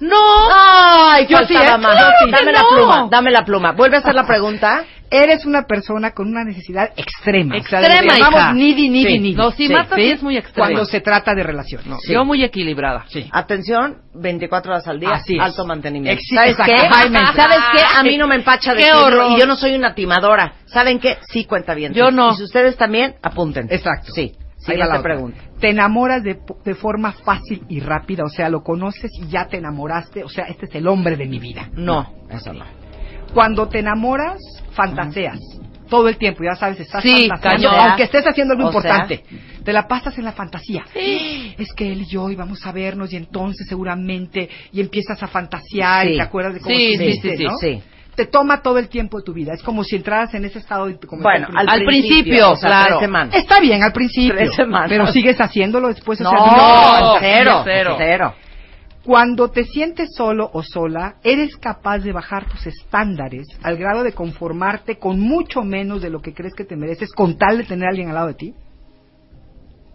No. 0.00 0.16
Ay, 0.50 1.26
Yo 1.28 1.38
sí, 1.46 1.54
faltaba 1.54 1.76
¿eh? 1.76 1.78
más. 1.78 1.98
Dame 2.30 2.52
la 2.52 2.60
No. 2.62 2.68
pluma, 2.68 3.08
dame 3.10 3.30
la 3.30 3.44
pluma. 3.44 3.72
Vuelve 3.72 3.96
a 3.96 4.00
hacer 4.00 4.14
la 4.14 4.26
pregunta. 4.26 4.84
Eres 5.10 5.44
una 5.46 5.62
persona 5.62 6.10
con 6.10 6.26
una 6.28 6.42
necesidad 6.42 6.90
extrema. 6.96 7.54
O 7.56 7.62
sea, 7.62 7.78
Extrema, 7.80 8.18
hija. 8.18 8.52
needy, 8.52 8.88
needy, 8.88 9.04
Sí. 9.12 9.18
needy. 9.20 9.34
No, 9.36 9.50
sí, 9.52 9.68
Marta 9.68 9.94
sí 9.94 10.10
es 10.10 10.22
muy 10.22 10.36
extrema. 10.36 10.66
Cuando 10.66 10.84
se 10.86 11.00
trata 11.00 11.34
de 11.36 11.44
relación. 11.44 11.82
No, 11.86 11.98
Sí. 12.00 12.12
Yo 12.14 12.24
muy 12.24 12.42
equilibrada. 12.42 13.04
Sí. 13.08 13.28
Atención, 13.30 13.98
24 14.14 14.72
horas 14.72 14.88
al 14.88 14.98
día, 14.98 15.10
Así 15.12 15.36
es. 15.36 15.40
alto 15.40 15.64
mantenimiento. 15.66 16.20
Exi- 16.20 16.34
¿Sabes 16.34 16.56
qué? 16.56 16.78
¿Sabes 17.36 17.58
qué? 17.72 17.82
A 17.96 18.02
mí 18.02 18.18
no 18.18 18.26
me 18.26 18.34
empacha 18.36 18.72
horror. 18.72 19.32
y 19.32 19.38
yo 19.38 19.46
no 19.46 19.54
soy 19.54 19.74
una 19.76 19.94
timadora. 19.94 20.54
¿Saben 20.66 20.98
qué? 20.98 21.18
Sí 21.30 21.44
cuenta 21.44 21.74
bien. 21.74 21.92
Yo 21.94 22.10
no. 22.10 22.32
Y 22.32 22.36
si 22.36 22.42
ustedes 22.42 22.76
también, 22.76 23.14
apunten. 23.22 23.68
Exacto. 23.70 24.10
Sí. 24.12 24.32
La 24.66 24.72
Siguiente 24.72 24.88
otra. 24.98 25.02
pregunta. 25.02 25.38
Te 25.64 25.70
enamoras 25.70 26.22
de, 26.22 26.40
de 26.62 26.74
forma 26.74 27.12
fácil 27.12 27.62
y 27.70 27.80
rápida, 27.80 28.22
o 28.22 28.28
sea, 28.28 28.50
lo 28.50 28.62
conoces 28.62 29.10
y 29.18 29.28
ya 29.28 29.46
te 29.46 29.56
enamoraste, 29.56 30.22
o 30.22 30.28
sea, 30.28 30.44
este 30.44 30.66
es 30.66 30.74
el 30.74 30.86
hombre 30.86 31.16
de 31.16 31.24
mi 31.24 31.38
vida. 31.38 31.70
No, 31.72 32.06
eso 32.28 32.52
no. 32.52 32.66
Cuando 33.32 33.66
te 33.66 33.78
enamoras, 33.78 34.36
fantaseas. 34.72 35.38
Todo 35.88 36.10
el 36.10 36.18
tiempo, 36.18 36.44
ya 36.44 36.54
sabes, 36.54 36.80
estás 36.80 37.02
Sí, 37.02 37.28
fantaseando, 37.30 37.68
cañón. 37.70 37.88
aunque 37.88 38.02
estés 38.02 38.26
haciendo 38.26 38.52
algo 38.52 38.68
O 38.68 38.72
sea. 38.72 38.80
importante. 38.82 39.24
Te 39.64 39.72
la 39.72 39.88
pasas 39.88 40.18
en 40.18 40.26
la 40.26 40.32
fantasía. 40.32 40.84
Es 41.58 41.72
que 41.74 41.90
él 41.90 42.02
y 42.02 42.06
yo 42.10 42.28
íbamos 42.28 42.66
a 42.66 42.70
vernos 42.70 43.10
y 43.14 43.16
entonces 43.16 43.66
seguramente, 43.66 44.50
y 44.70 44.82
empiezas 44.82 45.22
a 45.22 45.28
fantasear 45.28 46.08
y 46.08 46.10
Sí. 46.10 46.16
te 46.16 46.22
acuerdas 46.22 46.52
de 46.54 46.60
cómo 46.60 46.76
Sí, 46.76 46.92
estuviste, 46.92 47.30
sí, 47.30 47.36
sí, 47.38 47.44
¿no? 47.44 47.56
sí. 47.56 47.82
Te 48.16 48.26
toma 48.26 48.62
todo 48.62 48.78
el 48.78 48.88
tiempo 48.88 49.18
de 49.18 49.24
tu 49.24 49.32
vida. 49.32 49.52
Es 49.54 49.62
como 49.62 49.82
si 49.84 49.96
entraras 49.96 50.32
en 50.34 50.44
ese 50.44 50.58
estado 50.60 50.86
de 50.86 50.96
como 50.98 51.22
Bueno, 51.22 51.48
al 51.54 51.66
principio, 51.84 51.86
principio, 51.88 52.50
o 52.52 52.56
sea, 52.56 52.98
semanas. 53.00 53.34
Está 53.34 53.60
bien 53.60 53.82
al 53.82 53.92
principio, 53.92 54.34
Tres 54.36 54.54
semanas. 54.54 54.88
pero 54.88 55.06
sigues 55.08 55.40
haciéndolo 55.40 55.88
después. 55.88 56.20
o 56.20 56.24
No, 56.24 56.30
sea, 56.30 57.00
no, 57.00 57.16
cero, 57.18 57.60
cero. 57.64 57.94
cero. 57.98 58.34
Cuando 59.04 59.50
te 59.50 59.64
sientes 59.64 60.14
solo 60.16 60.48
o 60.54 60.62
sola, 60.62 61.16
eres 61.22 61.56
capaz 61.58 61.98
de 61.98 62.12
bajar 62.12 62.46
tus 62.48 62.66
estándares 62.66 63.46
al 63.62 63.76
grado 63.76 64.02
de 64.02 64.12
conformarte 64.12 64.96
con 64.98 65.20
mucho 65.20 65.62
menos 65.62 66.00
de 66.00 66.08
lo 66.08 66.20
que 66.22 66.32
crees 66.32 66.54
que 66.54 66.64
te 66.64 66.74
mereces 66.76 67.12
con 67.12 67.36
tal 67.36 67.58
de 67.58 67.64
tener 67.64 67.86
a 67.86 67.90
alguien 67.90 68.08
al 68.08 68.14
lado 68.14 68.28
de 68.28 68.34
ti. 68.34 68.54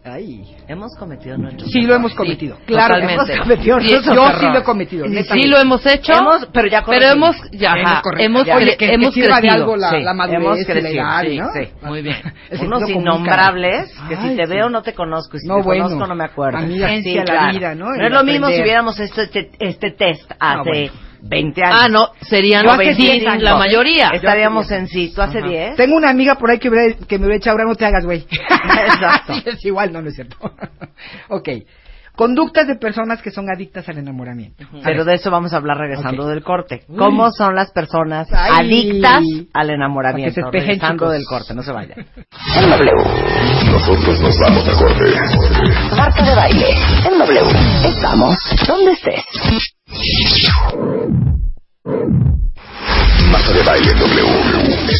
Ay. 0.04 0.56
Hemos 0.68 0.96
cometido 0.98 1.38
nuestros 1.38 1.70
Sí 1.72 1.82
lo 1.82 1.94
hemos 1.94 2.14
cometido. 2.16 2.58
claro, 2.66 2.96
totalmente. 2.96 3.34
hemos 3.34 3.44
cometido. 3.44 3.80
Sí, 3.82 3.88
Yo 3.90 4.02
sí 4.02 4.46
lo 4.46 4.58
he 4.60 4.64
cometido. 4.64 5.06
Sí, 5.08 5.44
lo 5.48 5.58
hemos 5.60 5.86
hecho. 5.86 6.14
Hemos- 6.14 6.48
pero 6.54 6.68
ya 6.70 6.84
pero 6.86 7.06
hemos, 7.08 7.36
ya, 7.52 7.74
Hemos 8.18 8.48
ajá, 8.48 8.56
Oye, 8.58 8.78
que- 8.78 8.78
que 8.88 8.94
hemos 8.94 9.14
sirva 9.14 9.36
de 9.36 9.42
crecido. 9.42 9.54
algo 9.64 9.76
la, 9.76 9.90
sí, 9.92 10.02
la 10.02 10.14
madurez 10.14 10.40
hemos 10.42 10.66
crecido, 10.66 11.04
edad, 11.04 11.22
sí, 11.24 11.38
¿no? 11.38 11.48
sí. 11.54 11.70
Muy 11.86 12.02
bien. 12.02 12.16
Unos 12.62 12.90
innombrables 12.90 13.92
que 14.08 14.16
Ay, 14.16 14.30
si 14.30 14.36
te 14.38 14.46
veo 14.46 14.70
no 14.70 14.82
te 14.82 14.94
conozco 14.94 15.38
y 15.38 15.42
si 15.42 15.48
No, 15.48 15.58
te 15.58 15.64
bueno. 15.64 15.84
conozco 15.86 16.08
no 16.08 16.16
me 16.16 16.24
acuerdo. 16.24 16.58
A 16.60 16.62
mí 16.62 16.78
la 16.78 16.88
agencia, 16.88 17.24
la 17.26 17.52
vida, 17.52 17.76
¿no? 17.76 17.94
Es 17.94 18.12
lo 18.12 18.24
mismo 18.24 18.48
si 18.48 18.62
hubiéramos 18.62 19.00
hecho 19.00 19.22
este, 19.22 19.52
este 19.60 19.92
test 19.92 20.32
hace 20.40 20.70
bueno. 20.70 20.94
20 21.22 21.64
años. 21.64 21.80
Ah, 21.82 21.90
no, 21.90 22.08
serían 22.22 22.64
Yo 22.64 22.70
hace 22.72 22.78
25, 22.86 23.12
10 23.14 23.28
años. 23.28 23.44
la 23.44 23.56
mayoría. 23.58 24.10
Estaríamos 24.14 24.70
en 24.72 24.88
sí. 24.88 25.12
¿Tú 25.16 25.22
hace 25.22 25.40
Ajá. 25.40 25.48
10? 25.48 25.76
Tengo 25.76 25.96
una 25.98 26.10
amiga 26.10 26.36
por 26.36 26.50
ahí 26.52 26.60
que, 26.60 26.70
hubiera- 26.70 26.96
que 27.08 27.18
me 27.18 27.26
hubiera 27.26 27.38
echado, 27.38 27.58
ahora 27.58 27.70
no 27.70 27.76
te 27.76 27.86
hagas, 27.86 28.06
güey. 28.06 28.26
Exacto. 28.30 29.34
Es 29.46 29.64
igual, 29.66 29.92
no, 29.94 30.02
no 30.02 30.10
es 30.10 30.16
cierto. 30.16 30.38
ok. 31.30 31.50
Conductas 32.16 32.68
de 32.68 32.76
personas 32.76 33.22
que 33.22 33.32
son 33.32 33.50
adictas 33.50 33.88
al 33.88 33.98
enamoramiento. 33.98 34.66
Pero 34.84 35.06
de 35.06 35.14
eso 35.14 35.32
vamos 35.32 35.54
a 35.54 35.56
hablar 35.56 35.78
regresando 35.78 36.24
Ok. 36.24 36.30
del 36.30 36.44
corte. 36.44 36.84
¿Cómo 36.98 37.32
son 37.32 37.56
las 37.56 37.72
personas 37.72 38.28
Ay. 38.34 38.52
adictas 38.66 39.24
al 39.54 39.70
enamoramiento? 39.70 40.28
Que 40.30 40.34
se 40.34 40.42
espejen, 40.42 40.68
regresando 40.68 41.06
chicos. 41.06 41.14
del 41.14 41.24
corte, 41.26 41.54
no 41.54 41.64
se 41.64 41.72
vayan. 41.72 42.00
En 42.58 42.70
W. 42.72 42.92
Nosotros 43.72 44.20
nos 44.20 44.38
vamos 44.40 44.68
a 44.68 44.74
corte. 44.84 45.96
Marta 45.96 46.24
de 46.26 46.36
baile 46.36 46.70
en 47.10 47.20
W. 47.20 47.42
Estamos 47.86 48.36
donde 48.68 48.92
estés. 48.92 49.24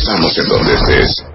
Estamos 0.10 0.38
en 0.40 0.48
donde 0.48 0.74
estés. 0.74 1.26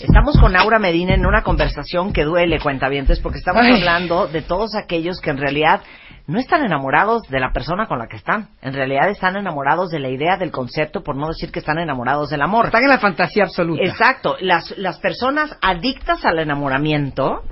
Estamos 0.00 0.38
con 0.38 0.54
Aura 0.54 0.78
Medina 0.78 1.14
en 1.14 1.26
una 1.26 1.42
conversación 1.42 2.12
que 2.12 2.22
duele, 2.22 2.60
cuentavientes, 2.60 3.18
porque 3.18 3.38
estamos 3.38 3.64
Ay. 3.64 3.72
hablando 3.72 4.28
de 4.28 4.40
todos 4.40 4.76
aquellos 4.76 5.20
que 5.20 5.30
en 5.30 5.38
realidad 5.38 5.80
no 6.28 6.38
están 6.38 6.64
enamorados 6.64 7.22
de 7.28 7.40
la 7.40 7.50
persona 7.52 7.88
con 7.88 7.98
la 7.98 8.06
que 8.06 8.18
están. 8.18 8.50
En 8.62 8.72
realidad 8.72 9.10
están 9.10 9.36
enamorados 9.36 9.90
de 9.90 9.98
la 9.98 10.08
idea, 10.10 10.36
del 10.36 10.52
concepto, 10.52 11.02
por 11.02 11.16
no 11.16 11.26
decir 11.26 11.50
que 11.50 11.58
están 11.58 11.80
enamorados 11.80 12.30
del 12.30 12.42
amor. 12.42 12.66
Están 12.66 12.84
en 12.84 12.90
la 12.90 13.00
fantasía 13.00 13.42
absoluta. 13.42 13.82
Exacto. 13.82 14.36
Las, 14.40 14.72
las 14.78 15.00
personas 15.00 15.58
adictas 15.60 16.24
al 16.24 16.38
enamoramiento 16.38 17.42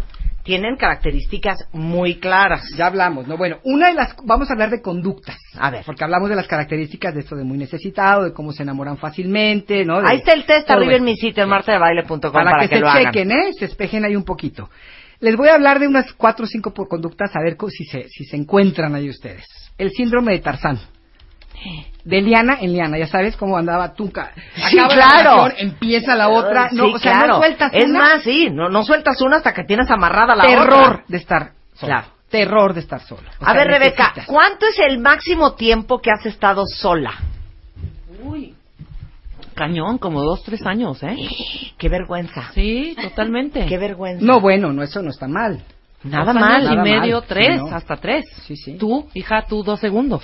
tienen 0.44 0.76
características 0.76 1.56
muy 1.72 2.20
claras. 2.20 2.62
Ya 2.76 2.86
hablamos, 2.86 3.26
¿no? 3.26 3.36
Bueno, 3.36 3.58
una 3.64 3.88
de 3.88 3.94
las... 3.94 4.14
Vamos 4.24 4.48
a 4.50 4.52
hablar 4.52 4.70
de 4.70 4.82
conductas. 4.82 5.36
A 5.58 5.70
ver. 5.70 5.82
Porque 5.84 6.04
hablamos 6.04 6.28
de 6.28 6.36
las 6.36 6.46
características 6.46 7.14
de 7.14 7.20
esto 7.20 7.34
de 7.34 7.44
muy 7.44 7.58
necesitado, 7.58 8.24
de 8.24 8.32
cómo 8.32 8.52
se 8.52 8.62
enamoran 8.62 8.98
fácilmente, 8.98 9.84
¿no? 9.84 10.00
De- 10.02 10.08
Ahí 10.08 10.18
está 10.18 10.34
el 10.34 10.44
test 10.44 10.70
arriba 10.70 10.94
en 10.94 11.04
mi 11.04 11.16
sitio, 11.16 11.42
en 11.42 11.48
martadebaile.com, 11.48 12.20
para, 12.20 12.50
para, 12.52 12.68
que, 12.68 12.74
se 12.76 12.80
lo 12.80 12.88
hagan. 12.88 13.04
chequen, 13.06 13.30
¿eh? 13.32 13.52
Se 13.58 13.64
espejen 13.64 14.04
ahí 14.04 14.14
un 14.14 14.24
poquito. 14.24 14.68
Les 15.20 15.34
voy 15.36 15.48
a 15.48 15.54
hablar 15.54 15.80
de 15.80 15.88
unas 15.88 16.12
cuatro 16.12 16.44
o 16.44 16.48
cinco 16.48 16.74
por 16.74 16.88
conductas 16.88 17.30
a 17.34 17.40
ver 17.42 17.56
si 17.70 17.84
se, 17.86 18.08
si 18.10 18.24
se 18.24 18.36
encuentran 18.36 18.94
ahí 18.94 19.08
ustedes. 19.08 19.46
El 19.78 19.90
síndrome 19.92 20.32
de 20.32 20.40
Tarzán. 20.40 20.78
De 22.04 22.20
liana 22.20 22.58
en 22.60 22.72
liana, 22.72 22.98
ya 22.98 23.06
sabes 23.06 23.36
cómo 23.36 23.56
andaba 23.56 23.94
Tuca. 23.94 24.32
Sí, 24.56 24.78
Acaba 24.78 24.94
la 24.96 25.06
claro. 25.08 25.30
relación, 25.44 25.68
empieza 25.70 26.14
la 26.14 26.28
otra. 26.28 26.68
No, 26.72 26.86
Sí, 26.86 26.92
o 26.94 26.98
sea, 26.98 27.12
claro. 27.12 27.28
no 27.34 27.38
sueltas 27.38 27.70
Es 27.72 27.84
una. 27.86 27.98
más, 27.98 28.22
sí, 28.22 28.50
no, 28.50 28.68
no 28.68 28.84
sueltas 28.84 29.20
una 29.22 29.36
hasta 29.36 29.54
que 29.54 29.64
tienes 29.64 29.90
amarrada 29.90 30.34
la 30.36 30.44
terror 30.46 30.72
otra. 30.74 31.04
de 31.08 31.16
estar 31.16 31.52
solo. 31.74 31.92
Claro. 31.92 32.06
Terror 32.28 32.74
de 32.74 32.80
estar 32.80 33.00
solo. 33.00 33.22
O 33.40 33.44
A 33.44 33.52
sea, 33.52 33.54
ver, 33.54 33.68
Rebeca. 33.68 34.12
¿cuánto 34.26 34.66
es 34.66 34.78
el 34.80 34.98
máximo 34.98 35.52
tiempo 35.54 36.00
que 36.00 36.10
has 36.10 36.26
estado 36.26 36.64
sola? 36.66 37.12
Cañón, 39.54 39.98
como 39.98 40.22
dos, 40.22 40.42
tres 40.42 40.66
años, 40.66 41.02
¿eh? 41.02 41.16
Qué 41.78 41.88
vergüenza. 41.88 42.50
Sí, 42.54 42.96
totalmente. 43.00 43.66
Qué 43.66 43.78
vergüenza. 43.78 44.24
No, 44.24 44.40
bueno, 44.40 44.72
no, 44.72 44.82
eso 44.82 45.00
no 45.00 45.10
está 45.10 45.28
mal. 45.28 45.62
Nada 46.02 46.32
Dos 46.32 46.42
años 46.42 46.48
mal. 46.50 46.62
y 46.62 46.76
Nada 46.76 46.82
medio, 46.82 47.16
mal. 47.20 47.24
tres, 47.28 47.60
Sí, 47.60 47.70
¿no? 47.70 47.76
hasta 47.76 47.96
tres. 47.96 48.26
Sí, 48.46 48.56
sí. 48.56 48.76
Tú, 48.78 49.08
hija, 49.14 49.44
tú 49.48 49.62
dos 49.62 49.78
segundos. 49.80 50.22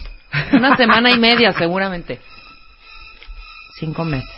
Una 0.53 0.77
semana 0.77 1.11
y 1.11 1.19
media, 1.19 1.53
seguramente. 1.53 2.21
Cinco 3.79 4.05
meses. 4.05 4.31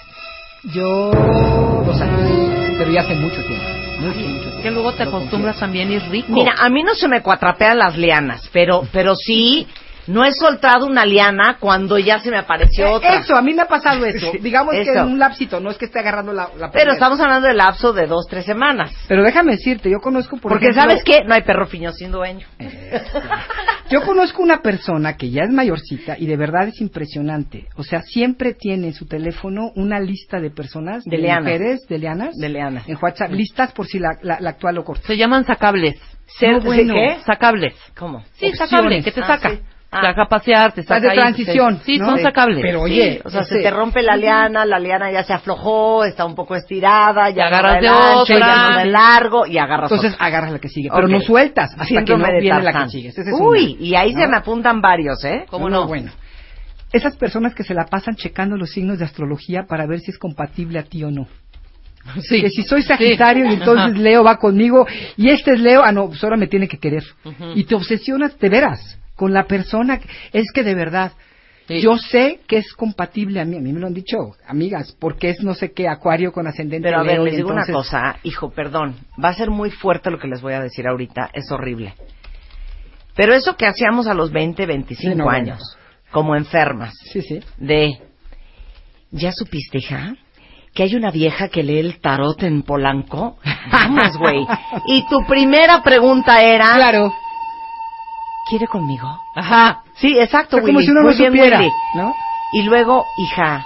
Yo 0.64 1.10
dos 1.10 2.00
años, 2.00 2.76
pero 2.78 2.90
ya 2.90 3.00
hace 3.00 3.14
mucho 3.14 3.42
tiempo. 3.44 3.64
Mucho, 4.00 4.18
mucho 4.20 4.40
tiempo. 4.42 4.62
Que 4.62 4.70
luego 4.70 4.92
te 4.92 5.02
acostumbras 5.02 5.58
también 5.58 5.90
y 5.90 5.96
es 5.96 6.08
rico. 6.08 6.32
Mira, 6.32 6.54
a 6.58 6.68
mí 6.68 6.82
no 6.82 6.94
se 6.94 7.08
me 7.08 7.20
cuatrapean 7.20 7.78
las 7.78 7.96
lianas, 7.96 8.48
pero, 8.52 8.86
pero 8.92 9.16
sí, 9.16 9.66
no 10.06 10.24
he 10.24 10.32
soltado 10.32 10.86
una 10.86 11.04
liana 11.06 11.56
cuando 11.60 11.98
ya 11.98 12.18
se 12.18 12.30
me 12.30 12.38
apareció 12.38 12.86
Eh, 12.86 12.90
otra. 12.92 13.14
Eso, 13.16 13.36
a 13.36 13.42
mí 13.42 13.54
me 13.54 13.62
ha 13.62 13.66
pasado 13.68 14.04
eso. 14.06 14.32
Digamos 14.40 14.74
que 14.74 14.90
en 14.90 15.06
un 15.06 15.18
lapsito, 15.18 15.60
no 15.60 15.70
es 15.70 15.78
que 15.78 15.84
esté 15.86 16.00
agarrando 16.00 16.32
la, 16.32 16.48
la 16.58 16.70
Pero 16.70 16.92
estamos 16.92 17.20
hablando 17.20 17.48
del 17.48 17.56
lapso 17.56 17.92
de 17.92 18.06
dos, 18.06 18.26
tres 18.28 18.44
semanas. 18.44 18.92
Pero 19.08 19.22
déjame 19.22 19.52
decirte, 19.52 19.90
yo 19.90 19.98
conozco 20.00 20.36
por 20.38 20.50
Porque 20.52 20.66
ejemplo, 20.66 20.82
¿sabes 20.90 21.04
qué? 21.04 21.20
No 21.26 21.34
hay 21.34 21.42
perro 21.42 21.66
fiño 21.66 21.92
sin 21.92 22.10
dueño. 22.10 22.46
Yo 23.90 24.02
conozco 24.02 24.42
una 24.42 24.58
persona 24.62 25.16
que 25.16 25.30
ya 25.30 25.42
es 25.44 25.50
mayorcita 25.52 26.16
y 26.18 26.26
de 26.26 26.36
verdad 26.36 26.68
es 26.68 26.80
impresionante. 26.80 27.66
O 27.76 27.82
sea, 27.82 28.00
siempre 28.02 28.54
tiene 28.54 28.88
en 28.88 28.94
su 28.94 29.06
teléfono 29.06 29.70
una 29.76 30.00
lista 30.00 30.40
de 30.40 30.50
personas, 30.50 31.04
De 31.04 31.18
lianas. 31.18 31.42
mujeres, 31.44 31.86
de 31.88 31.98
lianas, 31.98 32.34
De 32.36 32.48
lianas. 32.48 32.88
en 32.88 32.96
WhatsApp, 33.00 33.30
listas 33.32 33.72
por 33.72 33.86
si 33.86 33.98
la, 33.98 34.16
la, 34.22 34.38
la 34.40 34.50
actual 34.50 34.76
lo 34.76 34.84
corta. 34.84 35.06
Se 35.06 35.16
llaman 35.16 35.44
sacables. 35.44 35.94
Ser- 36.38 36.52
No, 36.54 36.60
bueno. 36.60 36.94
¿Qué? 36.94 37.18
Sacables. 37.26 37.74
¿Cómo? 37.96 38.20
Sí, 38.34 38.46
Opciones. 38.46 38.58
sacable, 38.58 39.02
que 39.02 39.12
te 39.12 39.20
Ah, 39.20 39.26
saca. 39.26 39.50
sí. 39.50 39.60
Te 39.92 39.98
Ah. 39.98 40.02
saca 40.06 40.22
a 40.22 40.26
pasear, 40.26 40.72
te 40.72 40.82
saca 40.82 41.00
de 41.00 41.10
ahí, 41.10 41.18
transición, 41.18 41.76
te- 41.80 41.84
Sí, 41.84 41.98
¿no? 41.98 42.06
son 42.06 42.20
sacables. 42.22 42.62
pero 42.62 42.78
Sí. 42.78 42.84
oye, 42.84 43.20
O 43.26 43.28
sea, 43.28 43.44
se 43.44 43.60
te 43.60 43.70
rompe 43.70 44.02
la 44.02 44.16
liana, 44.16 44.64
la 44.64 44.78
liana 44.78 45.12
ya 45.12 45.22
se 45.22 45.34
aflojó, 45.34 46.06
está 46.06 46.24
un 46.24 46.34
poco 46.34 46.56
estirada, 46.56 47.28
ya 47.28 47.46
agarras 47.48 47.80
de 47.82 47.88
ancho, 47.88 48.20
otra. 48.22 48.38
ya 48.38 48.70
no 48.70 48.78
de 48.78 48.84
largo 48.86 49.46
y 49.46 49.58
agarras 49.58 49.90
Entonces 49.92 50.14
otra. 50.14 50.26
agarras 50.26 50.52
la 50.52 50.58
que 50.60 50.68
sigue, 50.70 50.88
pero 50.90 51.04
Ok. 51.06 51.12
no 51.12 51.20
sueltas 51.20 51.72
hasta 51.72 51.84
que 51.84 51.92
no 51.94 52.00
Síndrome 52.00 52.32
de 52.32 52.40
viene 52.40 52.58
la 52.62 52.72
Tarzán. 52.72 52.84
que 52.84 52.90
sigue. 52.90 53.08
Esa 53.10 53.20
es 53.20 53.26
Uy, 53.38 53.76
una, 53.76 53.84
y 53.86 53.94
ahí 53.94 54.14
se 54.14 54.22
¿no? 54.22 54.28
me 54.30 54.36
apuntan 54.38 54.80
varios, 54.80 55.22
¿eh? 55.26 55.44
¿Cómo 55.50 55.68
No, 55.68 55.80
no? 55.82 55.86
Bueno. 55.88 56.10
Esas 56.90 57.14
personas 57.16 57.54
que 57.54 57.62
se 57.62 57.74
la 57.74 57.84
pasan 57.84 58.14
checando 58.16 58.56
los 58.56 58.70
signos 58.70 58.98
de 58.98 59.04
astrología 59.04 59.64
para 59.68 59.86
ver 59.86 60.00
si 60.00 60.10
es 60.10 60.18
compatible 60.18 60.78
a 60.78 60.84
ti 60.84 61.04
o 61.04 61.10
no. 61.10 61.26
Sí. 62.22 62.40
Que 62.40 62.48
si 62.48 62.62
soy 62.62 62.82
Sagitario 62.82 63.44
y 63.44 63.52
entonces 63.54 63.92
Ajá. 63.92 63.98
Leo 64.00 64.24
va 64.24 64.38
conmigo 64.38 64.86
y 65.18 65.28
este 65.28 65.52
es 65.52 65.60
Leo, 65.60 65.82
ah 65.84 65.92
no, 65.92 66.08
pues 66.08 66.24
ahora 66.24 66.36
me 66.38 66.46
tiene 66.46 66.66
que 66.66 66.78
querer. 66.78 67.04
Ujú. 67.26 67.52
Y 67.54 67.64
te 67.64 67.74
obsesionas 67.74 68.38
de 68.38 68.48
veras 68.48 68.98
con 69.22 69.32
la 69.32 69.44
persona. 69.44 70.00
que- 70.00 70.08
Es 70.32 70.50
que 70.52 70.64
de 70.64 70.74
verdad, 70.74 71.12
Sí. 71.68 71.80
yo 71.80 71.96
sé 71.96 72.40
que 72.48 72.56
es 72.56 72.72
compatible 72.72 73.40
a 73.40 73.44
mí, 73.44 73.56
a 73.56 73.60
mí 73.60 73.72
me 73.72 73.78
lo 73.78 73.86
han 73.86 73.94
dicho 73.94 74.16
amigas, 74.48 74.96
porque 74.98 75.30
es 75.30 75.40
no 75.44 75.54
sé 75.54 75.70
qué, 75.70 75.86
Acuario 75.86 76.32
con 76.32 76.48
ascendente 76.48 76.88
Pero 76.88 76.98
a 76.98 77.04
ver, 77.04 77.14
Leo, 77.14 77.24
les 77.26 77.36
digo 77.36 77.50
entonces- 77.50 77.68
una 77.68 77.78
cosa, 77.78 78.16
hijo, 78.24 78.50
perdón, 78.50 78.96
va 79.24 79.28
a 79.28 79.34
ser 79.34 79.50
muy 79.50 79.70
fuerte 79.70 80.10
lo 80.10 80.18
que 80.18 80.26
les 80.26 80.42
voy 80.42 80.54
a 80.54 80.60
decir 80.60 80.88
ahorita, 80.88 81.30
es 81.34 81.52
horrible. 81.52 81.94
Pero 83.14 83.32
eso 83.32 83.56
que 83.56 83.66
hacíamos 83.66 84.08
a 84.08 84.14
los 84.14 84.32
20, 84.32 84.66
25 84.66 85.12
Sí, 85.12 85.16
no, 85.16 85.22
bueno. 85.24 85.38
años, 85.52 85.78
como 86.10 86.34
enfermas, 86.34 86.94
Sí, 87.12 87.22
sí. 87.22 87.38
de, 87.58 88.00
¿ya 89.12 89.30
supiste, 89.30 89.78
hija? 89.78 90.16
Que 90.74 90.82
hay 90.82 90.96
una 90.96 91.12
vieja 91.12 91.46
que 91.48 91.62
lee 91.62 91.78
el 91.78 92.00
tarot 92.00 92.42
en 92.42 92.62
Polanco. 92.64 93.38
Vamos, 93.70 94.16
güey. 94.18 94.44
Y 94.86 95.06
tu 95.06 95.24
primera 95.28 95.80
pregunta 95.84 96.42
era, 96.42 96.74
Claro. 96.74 97.12
¿Quiere 98.52 98.66
conmigo? 98.66 99.08
Ajá. 99.34 99.80
Sí, 99.94 100.18
exacto, 100.18 100.56
O 100.56 100.58
sea, 100.58 100.66
como 100.66 100.76
Willy. 100.78 100.84
si 100.86 100.90
uno 100.92 101.00
Muy 101.02 101.12
no 101.12 101.16
bien, 101.18 101.32
supiera, 101.32 101.58
Willy. 101.60 101.72
¿no? 101.94 102.14
Y 102.52 102.62
luego, 102.64 103.02
hija, 103.16 103.64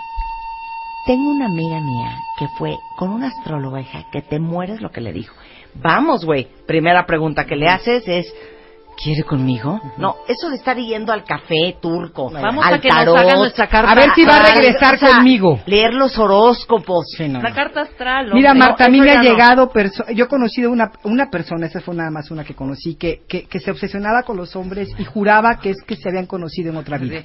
tengo 1.07 1.29
una 1.29 1.47
amiga 1.47 1.81
mía 1.81 2.17
que 2.39 2.47
fue 2.57 2.79
con 2.95 3.11
una 3.11 3.27
astróloga, 3.29 3.81
hija, 3.81 4.05
que 4.13 4.23
te 4.23 4.39
mueres 4.39 4.81
lo 4.81 4.91
que 4.93 5.01
le 5.01 5.13
dijo. 5.13 5.35
Vamos, 5.75 6.25
güey. 6.25 6.47
Primera 6.69 7.05
pregunta 7.05 7.47
que 7.47 7.57
le 7.57 7.69
haces 7.69 8.07
es, 8.07 8.33
¿quiere 8.97 9.23
conmigo? 9.23 9.81
No, 9.99 10.17
eso 10.27 10.49
de 10.49 10.57
estar 10.57 10.77
yendo 10.77 11.13
al 11.13 11.25
café 11.25 11.77
turco, 11.81 12.31
Vamos 12.31 12.65
al 12.65 12.75
a 12.75 12.81
que 12.81 12.89
nos 12.89 12.99
tarot, 12.99 13.17
hagan 13.17 13.39
nuestra 13.39 13.69
carta 13.69 13.93
A 13.93 13.95
ver 13.95 14.11
si 14.15 14.25
va 14.25 14.37
a 14.39 14.55
regresar 14.55 14.95
o 14.95 14.99
sea, 14.99 15.17
conmigo. 15.17 15.61
Leer 15.67 15.95
los 15.95 16.19
horóscopos. 16.19 17.07
Sí, 17.17 17.29
no, 17.29 17.41
La 17.41 17.53
carta 17.53 17.83
astral. 17.83 18.31
Mira. 18.33 18.55
Marta, 18.55 18.87
a 18.87 18.89
mí 18.89 19.01
me 19.01 19.11
ha 19.11 19.23
llegado, 19.23 19.71
yo 20.15 20.25
he 20.25 20.29
conocido 20.29 20.71
una, 20.71 20.91
una 21.05 21.31
persona, 21.31 21.67
esa 21.67 21.81
fue 21.81 21.95
nada 21.95 22.11
más 22.11 22.31
una 22.31 22.45
que 22.45 22.55
conocí, 22.55 22.97
que, 22.97 23.23
que, 23.29 23.47
que 23.47 23.61
se 23.61 23.71
obsesionaba 23.71 24.23
con 24.23 24.37
los 24.37 24.57
hombres 24.57 24.89
y 24.99 25.05
juraba 25.05 25.59
que 25.59 25.71
es 25.71 25.83
que 25.87 25.97
se 25.97 26.09
habían 26.09 26.27
conocido 26.27 26.71
en 26.71 26.77
otra 26.77 26.97
vida, 26.97 27.23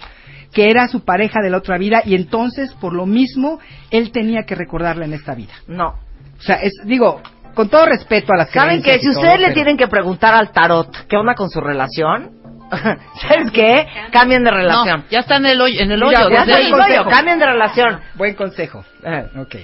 que 0.51 0.69
era 0.69 0.87
su 0.87 1.05
pareja 1.05 1.39
de 1.41 1.49
la 1.49 1.57
otra 1.57 1.77
vida 1.77 2.01
y 2.05 2.15
entonces, 2.15 2.73
por 2.73 2.93
lo 2.93 3.05
mismo, 3.05 3.59
él 3.89 4.11
tenía 4.11 4.43
que 4.43 4.55
recordarla 4.55 5.05
en 5.05 5.13
esta 5.13 5.33
vida. 5.35 5.53
No. 5.67 5.95
O 6.37 6.43
sea, 6.43 6.55
es, 6.55 6.73
digo, 6.85 7.21
con 7.53 7.69
todo 7.69 7.85
respeto 7.85 8.33
a 8.33 8.37
las 8.37 8.49
¿Saben 8.51 8.81
que 8.81 8.99
si 8.99 9.11
todo, 9.11 9.19
ustedes 9.21 9.39
le 9.39 9.45
pero- 9.47 9.53
tienen 9.55 9.77
que 9.77 9.87
preguntar 9.87 10.33
al 10.33 10.51
tarot 10.51 11.07
qué 11.07 11.17
onda 11.17 11.35
con 11.35 11.49
su 11.49 11.59
relación, 11.61 12.31
¿sabes 13.21 13.51
qué? 13.51 13.85
Cambien 14.11 14.43
de 14.43 14.51
relación. 14.51 15.01
No, 15.01 15.05
ya 15.09 15.19
está 15.19 15.37
en 15.37 15.45
el 15.45 15.59
hoyo. 15.61 15.79
En 15.81 15.91
el 15.91 15.99
Mira, 16.01 16.25
hoyo 16.25 16.29
ya 16.35 16.41
ahí. 16.43 16.67
en 16.67 16.73
el 16.73 16.79
hoyo, 16.79 17.09
cambien 17.09 17.37
de 17.39 17.45
relación. 17.45 17.99
Buen 18.15 18.35
consejo. 18.35 18.83
Eh. 19.03 19.25
Ok. 19.37 19.55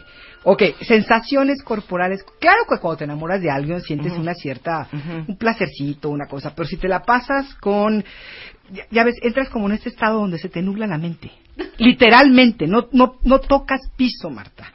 Ok, 0.43 0.63
sensaciones 0.81 1.61
corporales. 1.63 2.23
Claro 2.39 2.59
que 2.69 2.79
cuando 2.79 2.97
te 2.97 3.03
enamoras 3.03 3.41
de 3.41 3.49
alguien 3.51 3.81
sientes 3.81 4.13
una 4.13 4.33
cierta, 4.33 4.87
un 5.27 5.37
placercito, 5.37 6.09
una 6.09 6.25
cosa, 6.27 6.53
pero 6.55 6.65
si 6.67 6.77
te 6.77 6.87
la 6.87 7.01
pasas 7.01 7.53
con, 7.55 8.03
ya, 8.69 8.83
ya 8.89 9.03
ves, 9.03 9.15
entras 9.23 9.49
como 9.49 9.67
en 9.67 9.73
este 9.73 9.89
estado 9.89 10.19
donde 10.21 10.37
se 10.37 10.47
te 10.47 10.61
nubla 10.61 10.87
la 10.87 10.97
mente. 10.97 11.31
Literalmente, 11.77 12.65
no, 12.67 12.87
no, 12.93 13.15
no 13.23 13.39
tocas 13.39 13.81
piso, 13.97 14.29
Marta. 14.29 14.71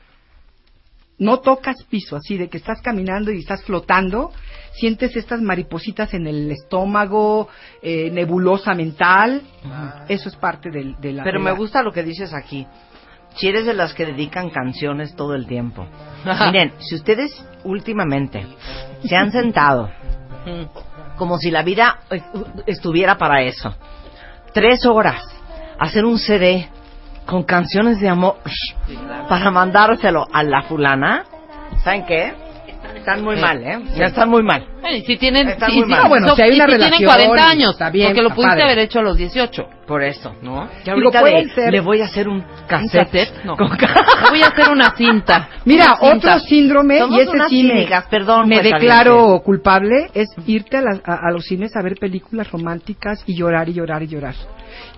No 1.18 1.40
tocas 1.40 1.76
piso, 1.84 2.16
así 2.16 2.36
de 2.36 2.48
que 2.48 2.56
estás 2.56 2.80
caminando 2.82 3.30
y 3.30 3.38
estás 3.38 3.62
flotando, 3.64 4.32
sientes 4.72 5.14
estas 5.14 5.40
maripositas 5.40 6.14
en 6.14 6.26
el 6.26 6.50
estómago, 6.50 7.48
eh, 7.82 8.10
nebulosa 8.10 8.74
mental. 8.74 9.42
Eso 10.08 10.28
es 10.28 10.36
parte 10.36 10.70
del, 10.70 10.96
de 11.00 11.12
la. 11.12 11.24
Pero 11.24 11.38
de 11.38 11.44
me 11.44 11.52
gusta 11.52 11.82
lo 11.82 11.92
que 11.92 12.02
dices 12.02 12.32
aquí. 12.34 12.66
Si 13.36 13.48
eres 13.48 13.64
de 13.64 13.74
las 13.74 13.94
que 13.94 14.04
dedican 14.04 14.50
canciones 14.50 15.14
todo 15.14 15.34
el 15.34 15.46
tiempo. 15.46 15.86
Miren, 16.46 16.72
si 16.78 16.96
ustedes 16.96 17.44
últimamente 17.64 18.46
se 19.04 19.16
han 19.16 19.30
sentado 19.32 19.90
como 21.16 21.38
si 21.38 21.50
la 21.50 21.62
vida 21.62 22.00
estuviera 22.66 23.16
para 23.16 23.42
eso, 23.42 23.74
tres 24.52 24.84
horas, 24.86 25.22
hacer 25.78 26.04
un 26.04 26.18
CD 26.18 26.68
con 27.26 27.44
canciones 27.44 28.00
de 28.00 28.08
amor 28.08 28.36
para 29.28 29.50
mandárselo 29.50 30.26
a 30.32 30.42
la 30.42 30.62
fulana, 30.62 31.24
¿saben 31.84 32.04
qué? 32.06 32.32
Están 32.96 33.22
muy 33.24 33.36
mal, 33.36 33.62
¿eh? 33.64 33.80
Ya 33.96 34.06
están 34.06 34.28
muy 34.28 34.42
mal. 34.42 34.64
Bueno, 34.80 34.96
y 34.96 35.02
si 35.02 35.16
tienen, 35.16 35.48
Está 35.48 35.66
si, 35.66 35.76
muy 35.76 35.84
si- 35.84 35.90
mal. 35.90 36.02
No, 36.02 36.08
bueno, 36.08 36.28
so- 36.28 36.36
si 36.36 36.42
hay 36.42 36.50
y 36.50 36.54
una 36.56 36.66
tienen 36.66 36.84
relación, 36.90 37.10
40 37.10 37.48
años, 37.50 37.70
está 37.72 37.90
bien, 37.90 38.08
porque 38.08 38.22
lo 38.22 38.28
pudiste 38.30 38.48
padre. 38.50 38.62
haber 38.64 38.78
hecho 38.80 38.98
a 38.98 39.02
los 39.02 39.16
18, 39.16 39.66
Por 39.86 40.02
eso. 40.02 40.34
¿no? 40.42 40.68
Que 40.84 40.92
Digo, 40.94 41.10
de- 41.10 41.48
ser- 41.48 41.72
le 41.72 41.80
voy 41.80 42.00
a 42.00 42.04
hacer 42.04 42.28
un 42.28 42.36
¿Un 42.38 42.44
cassette. 42.68 43.44
No. 43.44 43.56
Con- 43.56 43.70
Le 43.70 44.30
voy 44.30 44.42
a 44.42 44.46
hacer 44.48 44.68
una 44.70 44.94
cinta. 44.96 45.48
Mira, 45.64 45.86
Una 45.86 45.96
cinta. 46.12 46.16
otro 46.34 46.38
síndrome, 46.46 46.98
Somos 46.98 47.16
y 47.18 47.20
ese 47.22 47.30
sí 47.48 47.62
me, 47.64 47.72
cínicas, 47.74 48.04
perdón, 48.06 48.48
me 48.48 48.60
declaro 48.62 49.40
culpable, 49.44 50.10
es 50.14 50.28
irte 50.46 50.76
a, 50.76 50.82
las- 50.82 51.00
a- 51.04 51.28
a 51.28 51.30
los 51.32 51.44
cines 51.44 51.74
a 51.76 51.82
ver 51.82 51.96
películas 51.98 52.50
románticas 52.50 53.22
y 53.26 53.34
llorar 53.36 53.68
y 53.68 53.72
llorar 53.74 54.02
y 54.02 54.08
llorar. 54.08 54.34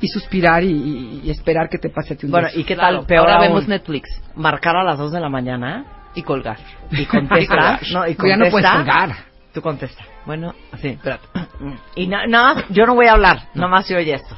Y 0.00 0.08
suspirar 0.08 0.62
y, 0.64 1.30
esperar 1.30 1.68
que 1.68 1.78
te 1.78 1.88
pase 1.90 2.14
a 2.14 2.16
ti 2.16 2.26
un 2.26 2.32
Bueno, 2.32 2.46
beso. 2.48 2.60
¿y 2.60 2.64
qué 2.64 2.74
Claro, 2.74 2.98
tal? 2.98 3.06
Peor 3.06 3.20
ahora 3.28 3.34
aún, 3.36 3.46
vemos 3.48 3.68
Netflix 3.68 4.08
marcar 4.34 4.76
a 4.76 4.84
las 4.84 4.98
2 4.98 5.12
de 5.12 5.20
la 5.20 5.28
mañana 5.28 5.84
y 6.14 6.22
colgar. 6.22 6.58
y 6.90 7.04
contesta. 7.06 7.80
no, 7.92 8.06
y 8.08 8.16
ya 8.16 8.36
no 8.36 8.50
puedes 8.50 8.70
colgar. 8.70 9.14
Tú 9.52 9.62
contesta. 9.62 10.02
Bueno, 10.26 10.54
sí, 10.80 10.88
espérate. 10.88 11.26
Y 11.94 12.06
na- 12.06 12.26
nada 12.26 12.54
más, 12.54 12.64
yo 12.70 12.86
no 12.86 12.94
voy 12.94 13.06
a 13.06 13.12
hablar, 13.12 13.42
nada 13.54 13.68
más 13.68 13.86
se 13.86 13.94
oye 13.96 14.14
esto. 14.14 14.34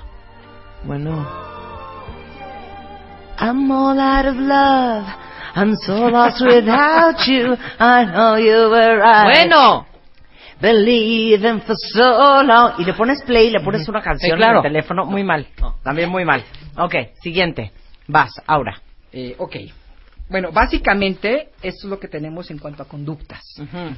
Bueno, 0.85 1.27
I'm 3.39 3.71
all 3.71 3.99
out 3.99 4.27
of 4.27 4.37
love. 4.37 5.05
I'm 5.55 5.75
so 5.77 6.09
lost 6.11 6.41
without 6.43 7.17
you. 7.27 7.57
I 7.79 8.05
know 8.05 8.37
you 8.37 8.69
were 8.71 8.99
right. 8.99 9.25
bueno, 9.49 9.87
Believing 10.61 11.61
for 11.63 11.75
so 11.77 12.43
long. 12.43 12.73
Y 12.79 12.85
le 12.85 12.95
pones 12.95 13.23
play 13.25 13.49
y 13.49 13.51
le 13.51 13.61
pones 13.61 13.89
una 13.89 14.01
canción 14.03 14.33
Sí, 14.33 14.37
claro. 14.37 14.61
en 14.61 14.67
el 14.67 14.73
teléfono. 14.73 15.05
Muy 15.05 15.23
mal. 15.25 15.47
También 15.83 16.09
muy 16.11 16.25
mal. 16.25 16.45
Ok, 16.79 16.95
siguiente. 17.23 17.73
Vas, 18.09 18.31
Aura. 18.47 18.81
Eh, 19.13 19.35
ok. 19.39 19.57
Bueno, 20.29 20.51
básicamente 20.53 21.51
eso 21.63 21.79
es 21.85 21.85
lo 21.85 22.01
que 22.01 22.09
tenemos 22.09 22.51
en 22.51 22.59
cuanto 22.59 22.83
a 22.83 22.87
conductas. 22.89 23.41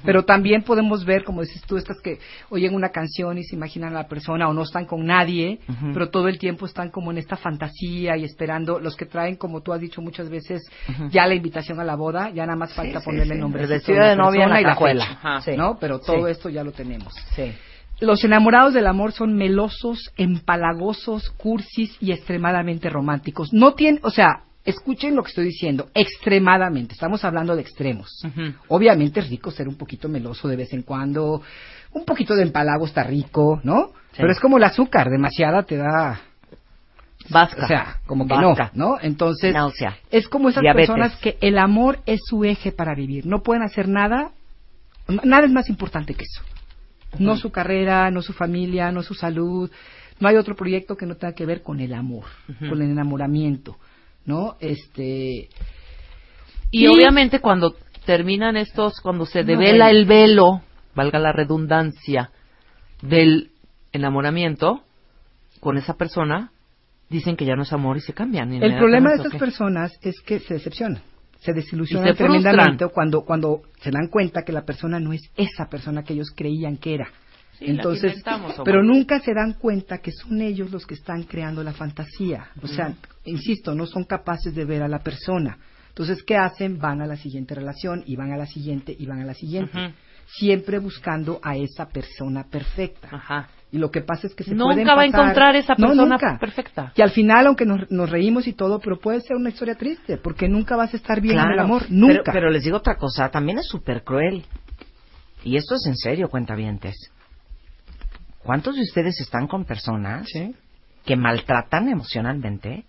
Pero 0.04 0.24
también 0.24 0.62
podemos 0.62 1.04
ver, 1.06 1.24
como 1.24 1.40
dices 1.40 1.62
tú, 1.62 1.76
estas 1.78 1.98
que 2.02 2.18
oyen 2.50 2.74
una 2.74 2.90
canción 2.90 3.38
y 3.38 3.44
se 3.44 3.56
imaginan 3.56 3.90
a 3.96 4.02
la 4.02 4.08
persona 4.08 4.46
o 4.48 4.52
no 4.52 4.62
están 4.62 4.84
con 4.84 5.06
nadie, 5.06 5.58
pero 5.94 6.10
todo 6.10 6.28
el 6.28 6.38
tiempo 6.38 6.66
están 6.66 6.90
como 6.90 7.10
en 7.12 7.18
esta 7.18 7.36
fantasía 7.36 8.16
y 8.18 8.24
esperando. 8.24 8.78
Los 8.78 8.94
que 8.94 9.06
traen, 9.06 9.36
como 9.36 9.62
tú 9.62 9.72
has 9.72 9.80
dicho 9.80 10.02
muchas 10.02 10.28
veces, 10.28 10.62
ya 11.10 11.26
la 11.26 11.34
invitación 11.34 11.80
a 11.80 11.84
la 11.84 11.96
boda, 11.96 12.30
ya 12.30 12.44
nada 12.44 12.56
más 12.58 12.74
falta 12.74 13.00
sí, 13.00 13.04
ponerle 13.06 13.34
sí. 13.34 13.40
nombre. 13.40 13.62
El 13.62 13.68
vestido 13.68 14.04
de 14.04 14.14
novia 14.16 14.44
en 14.44 14.50
la 14.50 14.60
y 14.60 14.64
la 14.64 14.68
cajuela. 14.70 15.06
fecha. 15.06 15.40
Sí. 15.40 15.56
¿no? 15.56 15.78
Pero 15.80 15.98
todo 15.98 16.26
Sí. 16.26 16.32
esto 16.32 16.48
ya 16.50 16.62
lo 16.62 16.72
tenemos. 16.72 17.14
Sí. 17.34 17.52
Los 18.00 18.22
enamorados 18.22 18.74
del 18.74 18.86
amor 18.86 19.12
son 19.12 19.34
melosos, 19.34 20.12
empalagosos, 20.16 21.30
cursis 21.30 21.96
y 22.00 22.12
extremadamente 22.12 22.90
románticos. 22.90 23.52
No 23.52 23.74
tienen, 23.74 24.00
o 24.04 24.10
sea, 24.10 24.42
escuchen 24.64 25.16
lo 25.16 25.22
que 25.22 25.28
estoy 25.30 25.44
diciendo, 25.46 25.88
extremadamente. 25.94 26.94
Estamos 26.94 27.24
hablando 27.24 27.54
de 27.56 27.62
extremos. 27.62 28.08
Obviamente 28.68 29.20
es 29.20 29.28
rico 29.30 29.50
ser 29.50 29.68
un 29.68 29.76
poquito 29.76 30.08
meloso 30.08 30.48
de 30.48 30.56
vez 30.56 30.72
en 30.72 30.82
cuando. 30.82 31.42
Un 31.92 32.04
poquito 32.04 32.34
de 32.34 32.42
empalago 32.42 32.84
está 32.86 33.02
rico, 33.02 33.60
¿no? 33.64 33.92
Pero 34.16 34.30
es 34.30 34.40
como 34.40 34.58
el 34.58 34.64
azúcar, 34.64 35.08
demasiada 35.10 35.62
te 35.62 35.76
da, 35.76 36.20
vasca. 37.30 37.64
o 37.64 37.66
sea, 37.68 37.96
como 38.06 38.26
que 38.26 38.34
Vasca. 38.34 38.70
no, 38.74 38.90
¿no? 38.94 38.98
Entonces, 39.00 39.52
Náusea. 39.54 39.96
es 40.10 40.28
como 40.28 40.48
esas 40.48 40.62
Diabetes. 40.62 40.88
personas 40.88 41.16
que 41.20 41.38
el 41.40 41.56
amor 41.58 42.00
es 42.04 42.20
su 42.24 42.44
eje 42.44 42.72
para 42.72 42.94
vivir. 42.94 43.26
No 43.26 43.42
pueden 43.42 43.62
hacer 43.62 43.88
nada, 43.88 44.32
nada 45.24 45.46
es 45.46 45.52
más 45.52 45.68
importante 45.68 46.14
que 46.14 46.24
eso. 46.24 46.42
No 47.18 47.36
su 47.36 47.50
carrera, 47.50 48.10
no 48.10 48.20
su 48.20 48.32
familia, 48.34 48.92
no 48.92 49.02
su 49.02 49.14
salud. 49.14 49.70
No 50.20 50.28
hay 50.28 50.36
otro 50.36 50.54
proyecto 50.56 50.96
que 50.96 51.06
no 51.06 51.14
tenga 51.16 51.32
que 51.32 51.46
ver 51.46 51.62
con 51.62 51.80
el 51.80 51.94
amor, 51.94 52.24
con 52.58 52.82
el 52.82 52.90
enamoramiento, 52.90 53.78
¿no? 54.28 54.56
Este. 54.60 55.48
Y, 56.70 56.86
obviamente 56.86 57.40
cuando 57.40 57.74
terminan 58.04 58.56
estos, 58.56 59.00
cuando 59.00 59.24
se 59.26 59.42
devela 59.42 59.90
el 59.90 60.04
velo, 60.04 60.60
valga 60.94 61.18
la 61.18 61.32
redundancia, 61.32 62.30
del 63.02 63.50
enamoramiento 63.92 64.82
con 65.60 65.78
esa 65.78 65.94
persona, 65.94 66.52
dicen 67.08 67.36
que 67.36 67.46
ya 67.46 67.54
no 67.54 67.62
es 67.62 67.72
amor 67.72 67.96
y 67.96 68.00
se 68.00 68.12
cambian. 68.12 68.52
El 68.52 68.76
problema 68.76 69.10
de 69.10 69.16
estas 69.16 69.36
personas 69.36 69.92
es 70.02 70.20
que 70.20 70.40
se 70.40 70.54
decepcionan, 70.54 71.02
se 71.38 71.52
desilusionan 71.52 72.14
tremendamente 72.14 72.86
cuando, 72.88 73.22
cuando 73.22 73.62
se 73.80 73.90
dan 73.90 74.08
cuenta 74.08 74.42
que 74.42 74.52
la 74.52 74.64
persona 74.64 75.00
no 75.00 75.12
es 75.12 75.22
esa 75.36 75.68
persona 75.70 76.02
que 76.02 76.12
ellos 76.12 76.32
creían 76.36 76.76
que 76.76 76.94
era. 76.94 77.08
Sí, 77.58 77.64
Entonces, 77.66 78.22
pero 78.64 78.82
nunca 78.84 79.18
se 79.20 79.34
dan 79.34 79.54
cuenta 79.54 79.98
que 79.98 80.12
son 80.12 80.40
ellos 80.40 80.70
los 80.70 80.86
que 80.86 80.94
están 80.94 81.24
creando 81.24 81.64
la 81.64 81.72
fantasía. 81.72 82.46
O 82.62 82.68
sea, 82.68 82.94
insisto, 83.24 83.74
no 83.74 83.84
son 83.86 84.04
capaces 84.04 84.54
de 84.54 84.64
ver 84.64 84.82
a 84.82 84.88
la 84.88 85.00
persona. 85.00 85.58
Entonces, 85.88 86.22
¿qué 86.22 86.36
hacen? 86.36 86.78
Van 86.78 87.00
a 87.02 87.06
la 87.06 87.16
siguiente 87.16 87.56
relación 87.56 88.04
y 88.06 88.14
van 88.14 88.30
a 88.32 88.36
la 88.36 88.46
siguiente 88.46 88.94
y 88.96 89.06
van 89.06 89.20
a 89.22 89.24
la 89.24 89.34
siguiente. 89.34 89.92
Siempre 90.26 90.78
buscando 90.78 91.40
a 91.42 91.56
esa 91.56 91.88
persona 91.88 92.44
perfecta. 92.48 93.08
Ajá. 93.10 93.48
Y 93.72 93.78
lo 93.78 93.90
que 93.90 94.02
pasa 94.02 94.26
es 94.28 94.34
que 94.34 94.44
se 94.44 94.54
Nunca 94.54 94.64
pueden 94.74 94.86
va 94.86 94.92
a 94.92 94.96
pasar- 94.96 95.06
encontrar 95.08 95.56
esa 95.56 95.74
No, 95.76 95.88
persona 95.88 96.08
nunca. 96.16 96.38
perfecta. 96.38 96.92
Y 96.94 97.02
al 97.02 97.10
final, 97.10 97.46
aunque 97.48 97.64
nos, 97.66 97.90
nos 97.90 98.08
reímos 98.08 98.46
y 98.46 98.52
todo, 98.52 98.78
pero 98.78 98.98
puede 99.00 99.20
ser 99.20 99.36
una 99.36 99.48
historia 99.48 99.74
triste, 99.74 100.16
porque 100.18 100.48
nunca 100.48 100.76
vas 100.76 100.94
a 100.94 100.96
estar 100.96 101.20
bien 101.20 101.38
en 101.38 101.50
el 101.52 101.58
amor, 101.58 101.82
pero- 101.88 101.94
nunca. 101.94 102.32
Pero, 102.32 102.50
les 102.50 102.62
digo 102.62 102.76
otra 102.76 102.94
cosa, 102.96 103.28
también 103.30 103.58
es 103.58 103.66
súper 103.66 104.04
cruel. 104.04 104.44
Y 105.44 105.56
esto 105.56 105.74
es 105.74 105.86
en 105.86 105.96
serio, 105.96 106.28
cuentavientes. 106.28 106.94
¿Cuántos 108.48 108.76
de 108.76 108.80
ustedes 108.80 109.20
están 109.20 109.46
con 109.46 109.66
personas 109.66 110.26
Sí. 110.32 110.54
que 111.04 111.16
maltratan 111.16 111.90
emocionalmente 111.90 112.84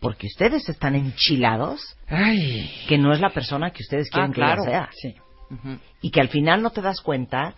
porque 0.00 0.26
ustedes 0.26 0.66
están 0.70 0.94
enchilados 0.94 1.98
Ay, 2.08 2.70
que 2.88 2.96
no 2.96 3.12
es 3.12 3.20
la 3.20 3.28
persona 3.28 3.72
que 3.72 3.82
ustedes 3.82 4.08
quieren 4.08 4.30
Ah, 4.30 4.34
que 4.34 4.40
claro. 4.40 4.64
sea? 4.64 4.88
sí. 4.94 5.14
Ujú. 5.50 5.76
Y 6.00 6.10
que 6.10 6.22
al 6.22 6.28
final 6.30 6.62
no 6.62 6.70
te 6.70 6.80
das 6.80 7.02
cuenta, 7.02 7.52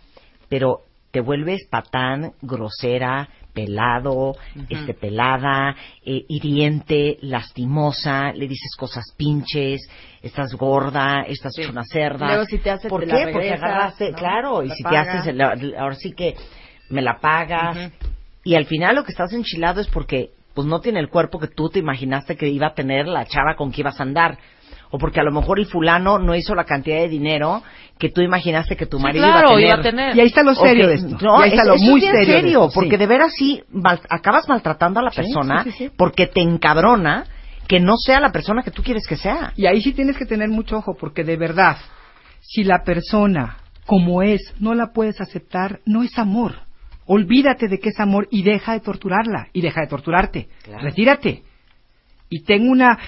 pero 0.49 0.81
te 1.13 1.21
vuelves 1.21 1.61
patán, 1.71 2.33
grosera, 2.43 3.29
pelado, 3.55 4.35
este 4.69 4.93
pelada, 4.95 5.77
eh, 6.05 6.25
hiriente, 6.29 7.19
lastimosa, 7.23 8.33
le 8.33 8.49
dices 8.49 8.75
cosas 8.77 9.05
pinches, 9.17 9.89
estás 10.23 10.55
gorda, 10.55 11.23
estás 11.23 11.57
hecha 11.57 11.71
una 11.71 11.85
cerda. 11.85 12.27
Luego 12.27 12.45
si 12.47 12.59
te 12.59 12.71
hace, 12.71 12.89
¿Por 12.89 13.03
te 13.03 13.07
qué? 13.07 13.27
la 13.27 13.31
Porque 13.33 13.53
agarraste, 13.53 14.11
¿no? 14.11 14.19
claro, 14.19 14.63
y 14.65 14.69
La 14.71 14.75
si 14.75 14.83
te 14.83 14.97
haces, 14.97 15.27
el- 15.29 15.75
ahora 15.77 15.95
sí 15.95 16.13
que 16.13 16.35
me 16.91 17.03
la 17.03 17.19
pagas. 17.21 17.93
Y 18.45 18.55
al 18.55 18.67
final 18.67 18.97
lo 18.97 19.05
que 19.05 19.13
estás 19.13 19.33
enchilado 19.33 19.81
es 19.81 19.89
porque 19.89 20.31
pues 20.55 20.67
no 20.67 20.81
tiene 20.81 20.99
el 21.01 21.09
cuerpo 21.09 21.39
que 21.39 21.47
tú 21.49 21.69
te 21.69 21.79
imaginaste 21.79 22.37
que 22.37 22.49
iba 22.49 22.69
a 22.69 22.75
tener 22.75 23.07
la 23.07 23.25
chava 23.27 23.55
con 23.57 23.71
que 23.71 23.83
ibas 23.83 24.01
a 24.01 24.03
andar. 24.03 24.39
O 24.91 24.99
porque 24.99 25.21
a 25.21 25.23
lo 25.23 25.31
mejor 25.31 25.59
el 25.61 25.67
fulano 25.67 26.19
no 26.19 26.35
hizo 26.35 26.55
la 26.55 26.65
cantidad 26.65 26.97
de 26.97 27.09
dinero 27.09 27.63
que 27.99 28.09
tú 28.09 28.23
imaginaste 28.23 28.75
que 28.75 28.87
tu 28.87 28.97
Sí, 28.97 29.03
marido 29.03 29.27
claro, 29.27 29.59
iba 29.61 29.75
a 29.75 29.83
tener. 29.83 30.17
Y 30.17 30.21
ahí 30.21 30.27
está 30.29 30.43
lo 30.43 30.55
serio 30.55 30.85
que- 30.87 30.89
de 30.89 30.95
esto. 30.95 31.17
No, 31.21 31.41
y 31.41 31.43
ahí 31.45 31.51
está 31.51 31.63
es- 31.63 31.69
lo 31.69 31.77
muy 31.77 32.05
es 32.05 32.27
serio. 32.27 32.69
porque 32.75 32.93
sí. 32.93 32.97
de 32.97 33.07
veras 33.07 33.33
sí 33.37 33.63
mal- 33.71 34.01
acabas 34.09 34.49
maltratando 34.49 35.01
a 35.01 35.03
la 35.03 35.11
Sí, 35.11 35.17
persona 35.21 35.63
sí, 35.65 35.71
sí, 35.73 35.79
sí. 35.89 35.91
porque 35.97 36.27
te 36.27 36.41
encabrona 36.41 37.25
que 37.69 37.81
no 37.81 37.97
sea 37.99 38.19
la 38.19 38.33
persona 38.33 38.63
que 38.63 38.71
tú 38.71 38.83
quieres 38.83 39.07
que 39.07 39.17
sea. 39.17 39.53
Y 39.57 39.67
ahí 39.67 39.83
sí 39.83 39.93
tienes 39.93 40.17
que 40.17 40.25
tener 40.25 40.49
mucho 40.49 40.79
ojo, 40.79 40.97
porque 40.99 41.23
de 41.23 41.37
verdad, 41.37 41.77
si 42.41 42.65
la 42.65 42.83
persona 42.83 43.59
como 43.85 44.23
es 44.23 44.41
no 44.59 44.75
la 44.75 44.93
puedes 44.95 45.21
aceptar, 45.21 45.81
no 45.85 46.03
es 46.03 46.19
amor. 46.19 46.55
Olvídate 47.09 47.69
de 47.69 47.81
que 47.81 47.89
es 47.89 47.99
amor 47.99 48.29
y 48.31 48.43
deja 48.43 48.75
de 48.75 48.81
torturarla 48.81 49.49
y 49.53 49.63
deja 49.63 49.81
de 49.81 49.87
torturarte. 49.89 50.49
Claro. 50.63 50.85
Retírate. 50.85 51.43
Y 52.29 52.43
tengo 52.43 52.71
una, 52.71 52.99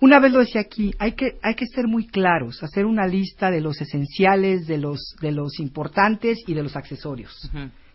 una 0.00 0.18
vez 0.18 0.32
lo 0.32 0.38
decía 0.38 0.62
aquí, 0.62 0.94
hay 0.98 1.12
que, 1.12 1.36
hay 1.42 1.54
que 1.54 1.66
ser 1.66 1.86
muy 1.86 2.06
claros, 2.06 2.62
hacer 2.62 2.86
una 2.86 3.06
lista 3.06 3.50
de 3.50 3.60
los 3.60 3.78
esenciales, 3.82 4.66
de 4.66 4.78
los, 4.78 5.14
de 5.20 5.32
los 5.32 5.60
importantes 5.60 6.38
y 6.46 6.54
de 6.54 6.62
los 6.62 6.74
accesorios. 6.74 7.50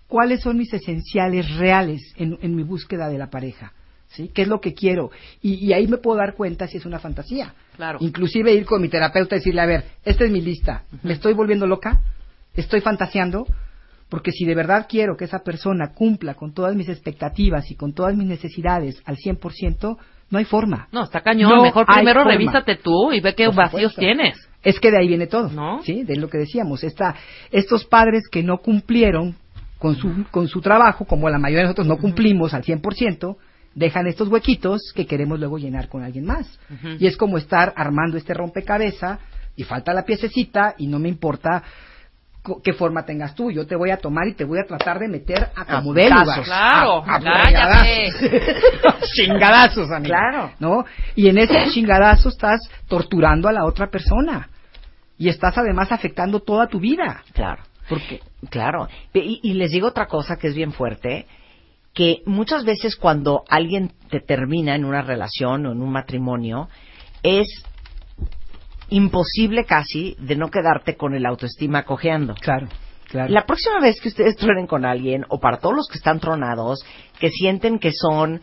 ¿Cuáles 0.07 0.41
son 0.41 0.57
mis 0.57 0.71
esenciales 0.71 1.55
reales 1.55 2.13
en, 2.15 2.37
en 2.41 2.55
mi 2.55 2.61
búsqueda 2.61 3.09
de 3.09 3.17
la 3.17 3.31
pareja? 3.31 3.73
¿Sí? 4.09 4.29
¿Qué 4.31 4.43
es 4.43 4.47
lo 4.47 4.61
que 4.61 4.75
quiero? 4.75 5.09
Y, 5.41 5.55
y 5.65 5.73
ahí 5.73 5.87
me 5.87 5.97
puedo 5.97 6.19
dar 6.19 6.35
cuenta 6.35 6.67
si 6.67 6.77
es 6.77 6.85
una 6.85 6.99
fantasía. 6.99 7.55
Claro. 7.75 7.97
Inclusive 8.01 8.53
ir 8.53 8.65
con 8.65 8.83
mi 8.83 8.87
terapeuta 8.87 9.35
y 9.35 9.39
decirle, 9.39 9.61
a 9.61 9.65
ver, 9.65 9.85
esta 10.05 10.25
es 10.25 10.31
mi 10.31 10.41
lista, 10.41 10.83
¿me 11.01 11.13
estoy 11.13 11.33
volviendo 11.33 11.65
loca? 11.65 11.99
¿Estoy 12.53 12.81
fantaseando? 12.81 13.47
Porque 14.09 14.31
si 14.31 14.45
de 14.45 14.55
verdad 14.55 14.85
quiero 14.87 15.17
que 15.17 15.25
esa 15.25 15.39
persona 15.39 15.93
cumpla 15.93 16.35
con 16.35 16.53
todas 16.53 16.75
mis 16.75 16.89
expectativas 16.89 17.69
y 17.71 17.75
con 17.75 17.93
todas 17.93 18.15
mis 18.15 18.27
necesidades 18.27 19.01
al 19.05 19.17
100%, 19.17 19.97
no 20.29 20.37
hay 20.37 20.45
forma. 20.45 20.87
No, 20.91 21.03
está 21.03 21.21
cañón. 21.21 21.49
No 21.55 21.63
Mejor 21.63 21.85
primero 21.85 22.21
forma. 22.21 22.31
revísate 22.31 22.75
tú 22.77 23.11
y 23.11 23.19
ve 23.21 23.33
qué 23.35 23.45
Por 23.45 23.55
vacíos 23.55 23.93
supuesto. 23.93 24.01
tienes. 24.01 24.37
Es 24.63 24.79
que 24.79 24.89
de 24.91 24.97
ahí 24.99 25.07
viene 25.07 25.27
todo, 25.27 25.49
¿No? 25.49 25.81
¿sí? 25.83 26.03
De 26.03 26.15
lo 26.15 26.29
que 26.29 26.37
decíamos. 26.39 26.83
Esta, 26.83 27.15
estos 27.51 27.85
padres 27.85 28.23
que 28.31 28.41
no 28.43 28.57
cumplieron 28.59 29.35
con 29.77 29.95
su, 29.95 30.25
con 30.31 30.47
su 30.47 30.61
trabajo, 30.61 31.05
como 31.05 31.29
la 31.29 31.37
mayoría 31.37 31.59
de 31.59 31.65
nosotros 31.65 31.87
no 31.87 31.97
cumplimos 31.97 32.53
al 32.55 32.63
100%, 32.63 33.35
dejan 33.75 34.07
estos 34.07 34.29
huequitos 34.29 34.81
que 34.95 35.05
queremos 35.05 35.37
luego 35.39 35.57
llenar 35.59 35.89
con 35.89 36.01
alguien 36.03 36.25
más. 36.25 36.59
Y 36.99 37.05
es 37.07 37.17
como 37.17 37.37
estar 37.37 37.73
armando 37.75 38.17
este 38.17 38.33
rompecabezas 38.33 39.19
y 39.55 39.63
falta 39.63 39.93
la 39.93 40.03
piececita 40.05 40.73
y 40.77 40.87
no 40.87 40.97
me 40.97 41.09
importa 41.09 41.61
qué 42.63 42.73
forma 42.73 43.05
tengas 43.05 43.35
tú. 43.35 43.51
Yo 43.51 43.65
te 43.67 43.75
voy 43.75 43.91
a 43.91 43.97
tomar 43.97 44.27
y 44.27 44.33
te 44.33 44.43
voy 44.45 44.59
a 44.59 44.63
tratar 44.67 44.99
de 44.99 45.07
meter 45.07 45.49
a 45.55 45.81
putazos. 45.81 46.37
lugar. 46.37 46.43
Claro, 46.43 47.03
A- 47.05 47.15
a. 47.15 47.85
Chingadazos, 49.15 49.89
amigo. 49.91 50.13
Claro. 50.15 50.51
¿No? 50.59 50.85
Y 51.15 51.27
en 51.29 51.37
ese 51.37 51.69
chingadazo 51.71 52.29
estás 52.29 52.61
torturando 52.87 53.47
a 53.47 53.53
la 53.53 53.65
otra 53.65 53.87
persona. 53.87 54.49
Y 55.17 55.29
estás 55.29 55.57
además 55.57 55.91
afectando 55.91 56.39
toda 56.41 56.67
tu 56.67 56.79
vida. 56.79 57.23
Claro. 57.33 57.63
Porque, 57.87 58.19
claro. 58.49 58.87
Y, 59.13 59.39
y 59.43 59.53
les 59.53 59.71
digo 59.71 59.87
otra 59.87 60.07
cosa 60.07 60.35
que 60.37 60.47
es 60.47 60.55
bien 60.55 60.73
fuerte, 60.73 61.27
que 61.93 62.21
muchas 62.25 62.65
veces 62.65 62.95
cuando 62.97 63.43
alguien 63.49 63.91
te 64.09 64.19
termina 64.19 64.75
en 64.75 64.83
una 64.83 65.01
relación 65.01 65.65
o 65.65 65.71
en 65.71 65.81
un 65.81 65.91
matrimonio, 65.91 66.67
es 67.23 67.47
imposible 68.89 69.65
casi 69.65 70.15
de 70.19 70.35
no 70.35 70.49
quedarte 70.49 70.95
con 70.95 71.15
el 71.15 71.25
autoestima 71.25 71.83
cojeando. 71.83 72.35
Claro, 72.35 72.67
claro. 73.09 73.33
La 73.33 73.45
próxima 73.45 73.79
vez 73.79 73.99
que 73.99 74.09
ustedes 74.09 74.35
truenen 74.35 74.67
con 74.67 74.85
alguien, 74.85 75.25
o 75.29 75.39
para 75.39 75.57
todos 75.57 75.75
los 75.75 75.87
que 75.87 75.97
están 75.97 76.19
tronados, 76.19 76.85
que 77.19 77.29
sienten 77.29 77.79
que 77.79 77.91
son 77.93 78.41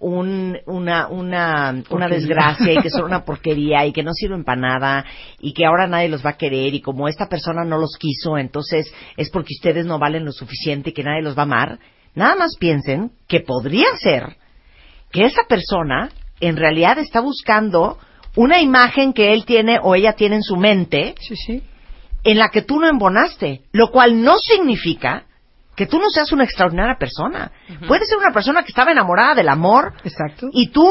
un, 0.00 0.58
una, 0.66 1.08
una, 1.08 1.82
una 1.90 2.08
desgracia 2.08 2.72
y 2.72 2.82
que 2.82 2.90
son 2.90 3.04
una 3.04 3.24
porquería 3.24 3.84
y 3.84 3.92
que 3.92 4.02
no 4.02 4.12
sirven 4.14 4.44
para 4.44 4.60
nada 4.60 5.04
y 5.38 5.52
que 5.52 5.66
ahora 5.66 5.86
nadie 5.86 6.08
los 6.08 6.24
va 6.24 6.30
a 6.30 6.36
querer 6.38 6.74
y 6.74 6.80
como 6.80 7.06
esta 7.06 7.28
persona 7.28 7.64
no 7.64 7.76
los 7.78 7.96
quiso, 7.98 8.38
entonces 8.38 8.92
es 9.16 9.30
porque 9.30 9.54
ustedes 9.54 9.84
no 9.84 9.98
valen 9.98 10.24
lo 10.24 10.32
suficiente 10.32 10.90
y 10.90 10.92
que 10.94 11.04
nadie 11.04 11.22
los 11.22 11.36
va 11.36 11.42
a 11.42 11.44
amar, 11.44 11.78
nada 12.14 12.34
más 12.34 12.56
piensen 12.58 13.12
que 13.28 13.40
podría 13.40 13.94
ser 13.98 14.36
que 15.12 15.24
esa 15.24 15.42
persona 15.44 16.08
en 16.40 16.56
realidad 16.56 16.98
está 16.98 17.20
buscando 17.20 17.98
una 18.36 18.60
imagen 18.60 19.12
que 19.12 19.32
él 19.32 19.44
tiene 19.44 19.78
o 19.82 19.94
ella 19.94 20.12
tiene 20.14 20.36
en 20.36 20.42
su 20.42 20.56
mente 20.56 21.14
Sí, 21.20 21.34
sí. 21.36 21.62
en 22.24 22.38
la 22.38 22.48
que 22.50 22.62
tú 22.62 22.78
no 22.80 22.88
embonaste, 22.88 23.62
lo 23.72 23.90
cual 23.90 24.22
no 24.22 24.38
significa 24.38 25.24
que 25.76 25.86
tú 25.86 25.98
no 25.98 26.10
seas 26.10 26.30
una 26.32 26.44
extraordinaria 26.44 26.96
persona. 26.98 27.52
Puedes 27.88 28.08
ser 28.08 28.18
una 28.18 28.32
persona 28.34 28.62
que 28.62 28.68
estaba 28.68 28.92
enamorada 28.92 29.34
del 29.34 29.48
amor 29.48 29.94
Exacto. 30.04 30.48
y 30.52 30.68
tú 30.68 30.86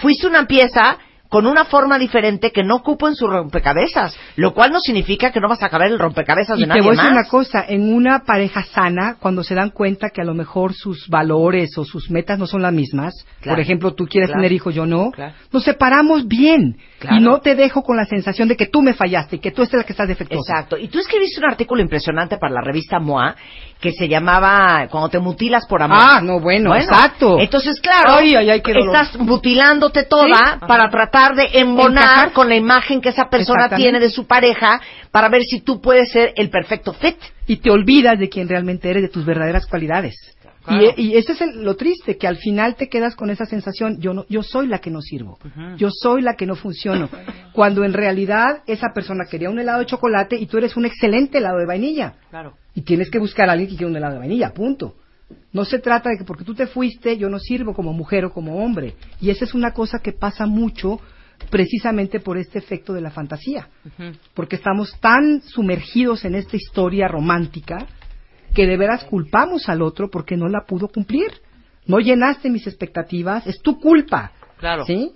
fuiste 0.00 0.26
una 0.28 0.46
pieza 0.46 0.98
con 1.28 1.46
una 1.46 1.64
forma 1.64 1.98
diferente 1.98 2.50
que 2.52 2.62
no 2.62 2.76
ocupo 2.76 3.08
en 3.08 3.14
su 3.14 3.26
rompecabezas, 3.26 4.16
lo 4.36 4.54
cual 4.54 4.70
no 4.72 4.80
significa 4.80 5.30
que 5.32 5.40
no 5.40 5.48
vas 5.48 5.62
a 5.62 5.66
acabar 5.66 5.88
el 5.88 5.98
rompecabezas 5.98 6.58
Y 6.58 6.62
de 6.62 6.66
te 6.66 6.68
nadie 6.68 6.82
voy 6.82 6.90
a 6.90 6.92
decir 6.92 7.10
más. 7.12 7.20
una 7.22 7.28
cosa, 7.28 7.64
en 7.68 7.92
una 7.94 8.20
pareja 8.24 8.62
sana, 8.64 9.16
cuando 9.20 9.42
se 9.42 9.54
dan 9.54 9.70
cuenta 9.70 10.10
que 10.10 10.20
a 10.20 10.24
lo 10.24 10.34
mejor 10.34 10.74
sus 10.74 11.08
valores 11.08 11.76
o 11.78 11.84
sus 11.84 12.10
metas 12.10 12.38
no 12.38 12.46
son 12.46 12.62
las 12.62 12.72
mismas, 12.72 13.14
Claro. 13.40 13.56
por 13.56 13.60
ejemplo, 13.60 13.94
tú 13.94 14.06
quieres 14.06 14.28
Claro. 14.28 14.40
tener 14.40 14.52
hijos, 14.52 14.74
yo 14.74 14.86
no, 14.86 15.10
Claro. 15.10 15.34
nos 15.52 15.64
separamos 15.64 16.26
bien 16.26 16.76
y 17.10 17.20
no 17.20 17.38
te 17.40 17.54
dejo 17.54 17.82
con 17.82 17.96
la 17.96 18.04
sensación 18.06 18.48
de 18.48 18.56
que 18.56 18.66
tú 18.66 18.82
me 18.82 18.94
fallaste 18.94 19.36
y 19.36 19.38
que 19.38 19.50
tú 19.50 19.62
eres 19.62 19.74
la 19.74 19.84
que 19.84 19.92
estás 19.92 20.08
defectuosa. 20.08 20.52
Exacto. 20.52 20.76
Y 20.78 20.88
tú 20.88 20.98
escribiste 20.98 21.40
un 21.40 21.50
artículo 21.50 21.82
impresionante 21.82 22.38
para 22.38 22.54
la 22.54 22.60
revista 22.60 22.98
MOA 22.98 23.34
que 23.80 23.92
se 23.92 24.08
llamaba 24.08 24.86
Cuando 24.90 25.08
te 25.08 25.18
mutilas 25.18 25.66
por 25.66 25.82
amor. 25.82 25.98
Ah, 26.00 26.20
no, 26.22 26.40
bueno, 26.40 26.74
exacto. 26.74 27.38
Entonces, 27.38 27.80
claro, 27.80 28.14
Ay, 28.16 28.34
ay, 28.34 28.50
ay, 28.50 28.60
qué 28.62 28.72
dolor. 28.72 28.94
estás 28.96 29.18
mutilándote 29.18 30.04
toda 30.04 30.24
Sí. 30.26 30.66
para 30.66 30.88
tratar 30.90 31.15
de 31.34 31.48
embonar 31.60 32.04
Encajar. 32.04 32.32
con 32.32 32.48
la 32.48 32.56
imagen 32.56 33.00
que 33.00 33.08
esa 33.08 33.28
persona 33.30 33.68
tiene 33.76 33.98
de 34.00 34.10
su 34.10 34.26
pareja 34.26 34.80
para 35.10 35.28
ver 35.28 35.42
si 35.44 35.60
tú 35.60 35.80
puedes 35.80 36.10
ser 36.10 36.32
el 36.36 36.50
perfecto 36.50 36.92
fit. 36.92 37.16
y 37.48 37.56
te 37.58 37.70
olvidas 37.70 38.18
de 38.18 38.28
quién 38.28 38.48
realmente 38.48 38.90
eres, 38.90 39.02
de 39.04 39.08
tus 39.08 39.24
verdaderas 39.24 39.66
cualidades. 39.66 40.16
Claro. 40.64 40.82
Y, 40.96 41.10
y 41.12 41.16
ese 41.16 41.30
es 41.32 41.40
el- 41.42 41.62
lo 41.64 41.76
triste, 41.76 42.18
que 42.18 42.26
al 42.26 42.36
final 42.38 42.74
te 42.74 42.88
quedas 42.88 43.14
con 43.14 43.30
esa 43.30 43.46
sensación, 43.46 44.00
yo, 44.00 44.14
no, 44.14 44.26
yo 44.28 44.42
soy 44.42 44.66
la 44.66 44.80
que 44.80 44.90
no 44.90 45.00
sirvo, 45.00 45.38
yo 45.76 45.90
soy 45.92 46.22
la 46.22 46.34
que 46.34 46.44
no 46.44 46.56
funciono, 46.56 47.08
cuando 47.52 47.84
en 47.84 47.92
realidad 47.92 48.62
esa 48.66 48.88
persona 48.92 49.26
quería 49.30 49.48
un 49.48 49.60
helado 49.60 49.78
de 49.78 49.86
chocolate 49.86 50.34
y 50.36 50.46
tú 50.46 50.58
eres 50.58 50.76
un 50.76 50.86
excelente 50.86 51.38
helado 51.38 51.58
de 51.58 51.66
vainilla. 51.66 52.14
Claro. 52.30 52.54
Y 52.74 52.82
tienes 52.82 53.10
que 53.10 53.20
buscar 53.20 53.48
a 53.48 53.52
alguien 53.52 53.70
que 53.70 53.76
quiera 53.76 53.90
un 53.90 53.96
helado 53.96 54.14
de 54.14 54.18
vainilla, 54.18 54.50
punto. 54.52 54.94
No 55.52 55.64
se 55.64 55.78
trata 55.78 56.10
de 56.10 56.18
que 56.18 56.24
porque 56.24 56.44
tú 56.44 56.54
te 56.54 56.66
fuiste, 56.66 57.16
yo 57.16 57.28
no 57.28 57.38
sirvo 57.38 57.74
como 57.74 57.92
mujer 57.92 58.24
o 58.24 58.32
como 58.32 58.64
hombre. 58.64 58.94
Y 59.20 59.30
esa 59.30 59.44
es 59.44 59.54
una 59.54 59.72
cosa 59.72 59.98
que 59.98 60.12
pasa 60.12 60.46
mucho 60.46 61.00
precisamente 61.50 62.20
por 62.20 62.38
este 62.38 62.58
efecto 62.58 62.92
de 62.94 63.02
la 63.02 63.10
fantasía 63.10 63.68
porque 64.32 64.56
estamos 64.56 64.98
tan 65.00 65.42
sumergidos 65.42 66.24
en 66.24 66.34
esta 66.34 66.56
historia 66.56 67.08
romántica 67.08 67.86
que 68.54 68.66
de 68.66 68.76
veras 68.76 69.04
culpamos 69.04 69.68
al 69.68 69.82
otro 69.82 70.08
porque 70.10 70.36
no 70.36 70.48
la 70.48 70.64
pudo 70.66 70.88
cumplir. 70.88 71.30
No 71.86 71.98
llenaste 71.98 72.50
mis 72.50 72.66
expectativas, 72.66 73.46
es 73.46 73.60
tu 73.60 73.78
culpa. 73.78 74.32
Claro. 74.58 74.86
¿Sí? 74.86 75.12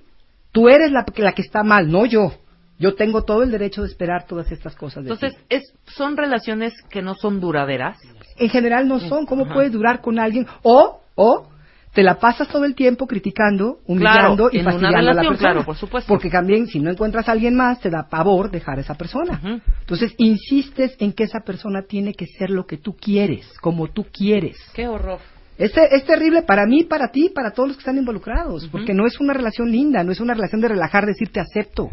Tú 0.53 0.69
eres 0.69 0.93
la, 0.93 1.05
la 1.17 1.33
que 1.33 1.43
está 1.43 1.63
mal, 1.63 1.91
no 1.91 2.05
yo. 2.05 2.33
Yo 2.81 2.95
tengo 2.95 3.23
todo 3.25 3.43
el 3.45 3.51
derecho 3.53 3.83
de 3.83 3.89
esperar 3.89 4.27
todas 4.27 4.51
estas 4.51 4.75
cosas 4.75 5.05
de 5.05 5.11
Entonces, 5.13 5.39
ti. 5.39 5.45
es, 5.57 5.73
son 5.95 6.17
relaciones 6.17 6.73
que 6.91 7.03
no 7.03 7.15
son 7.15 7.39
duraderas. 7.39 7.99
En 8.39 8.49
general 8.49 8.89
no 8.89 8.99
son. 8.99 9.27
¿Cómo 9.27 9.45
Ajá. 9.45 9.55
puedes 9.55 9.71
durar 9.71 10.01
con 10.01 10.19
alguien? 10.19 10.47
O, 10.63 11.01
o, 11.15 11.47
te 11.93 12.03
la 12.03 12.15
pasas 12.19 12.49
todo 12.49 12.65
el 12.65 12.75
tiempo 12.75 13.07
criticando, 13.07 13.81
humillando 13.87 14.49
Claro, 14.49 14.51
y 14.53 14.63
fastidiando 14.65 14.99
a 15.11 15.15
la 15.15 15.21
persona. 15.23 15.39
claro, 15.39 15.65
por 15.65 15.77
supuesto. 15.77 16.09
Porque 16.09 16.31
también, 16.31 16.67
si 16.69 16.81
no 16.81 16.91
encuentras 16.91 17.29
a 17.29 17.33
alguien 17.33 17.55
más, 17.55 17.81
te 17.81 17.91
da 17.91 18.09
pavor 18.09 18.51
dejar 18.51 18.79
a 18.79 18.81
esa 18.81 18.95
persona. 18.95 19.61
Entonces, 19.81 20.15
insistes 20.17 20.97
en 21.01 21.13
que 21.13 21.25
esa 21.25 21.41
persona 21.41 21.83
tiene 21.83 22.15
que 22.15 22.27
ser 22.39 22.49
lo 22.49 22.65
que 22.65 22.79
tú 22.79 22.97
quieres, 22.97 23.47
como 23.61 23.89
tú 23.89 24.07
quieres. 24.11 24.57
Qué 24.73 24.89
horror. 24.89 25.19
Es, 25.59 25.77
es 25.77 26.05
terrible 26.07 26.41
para 26.43 26.65
mí, 26.65 26.85
para 26.85 27.09
ti, 27.09 27.29
para 27.29 27.51
todos 27.51 27.69
los 27.69 27.77
que 27.77 27.81
están 27.83 27.99
involucrados, 27.99 28.67
porque 28.69 28.95
no 28.95 29.05
es 29.07 29.21
una 29.21 29.35
relación 29.35 29.71
linda, 29.71 30.03
no 30.03 30.13
es 30.13 30.21
una 30.21 30.33
relación 30.33 30.63
de 30.63 30.69
relajar, 30.69 31.05
decir 31.05 31.29
te 31.31 31.41
acepto. 31.41 31.91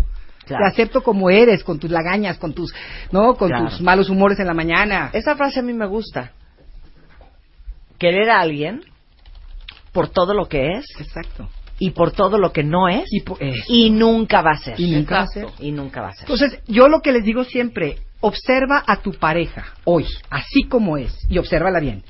Claro. 0.48 0.64
Te 0.64 0.72
acepto 0.72 1.04
como 1.04 1.30
eres, 1.30 1.64
con 1.64 1.78
tus 1.80 1.92
lagañas, 1.92 2.38
con 2.38 2.54
tus, 2.54 2.74
no, 3.12 3.36
con 3.36 3.50
Claro. 3.50 3.70
tus 3.70 3.82
malos 3.82 4.10
humores 4.10 4.40
en 4.40 4.48
la 4.48 4.54
mañana. 4.54 5.10
Esa 5.14 5.36
frase 5.36 5.60
a 5.60 5.64
mí 5.64 5.74
me 5.74 5.86
gusta. 5.88 6.32
Querer 8.00 8.30
a 8.30 8.40
alguien 8.42 8.82
por 9.92 10.10
todo 10.10 10.34
lo 10.34 10.48
que 10.48 10.74
es 10.74 10.86
Exacto. 11.00 11.50
y 11.80 11.92
por 11.92 12.12
todo 12.12 12.38
lo 12.38 12.52
que 12.52 12.64
no 12.64 12.88
es 12.88 13.06
Y, 13.68 13.90
nunca 13.90 14.42
va 14.42 14.52
a 14.52 14.58
ser. 14.58 14.80
Y 14.80 14.92
nunca 14.92 15.16
va 15.18 15.22
a 15.24 15.28
ser. 15.28 15.48
Y 15.60 15.72
nunca 15.72 16.02
va 16.02 16.10
a 16.10 16.14
ser. 16.14 16.22
Entonces, 16.30 16.60
yo 16.68 16.88
lo 16.88 17.02
que 17.02 17.12
les 17.12 17.24
digo 17.24 17.44
siempre, 17.44 17.98
observa 18.20 18.84
a 18.86 18.98
tu 18.98 19.14
pareja 19.14 19.66
hoy, 19.84 20.06
así 20.30 20.64
como 20.64 20.98
es, 20.98 21.18
y 21.30 21.38
obsérvala 21.40 21.80
bien. 21.80 22.04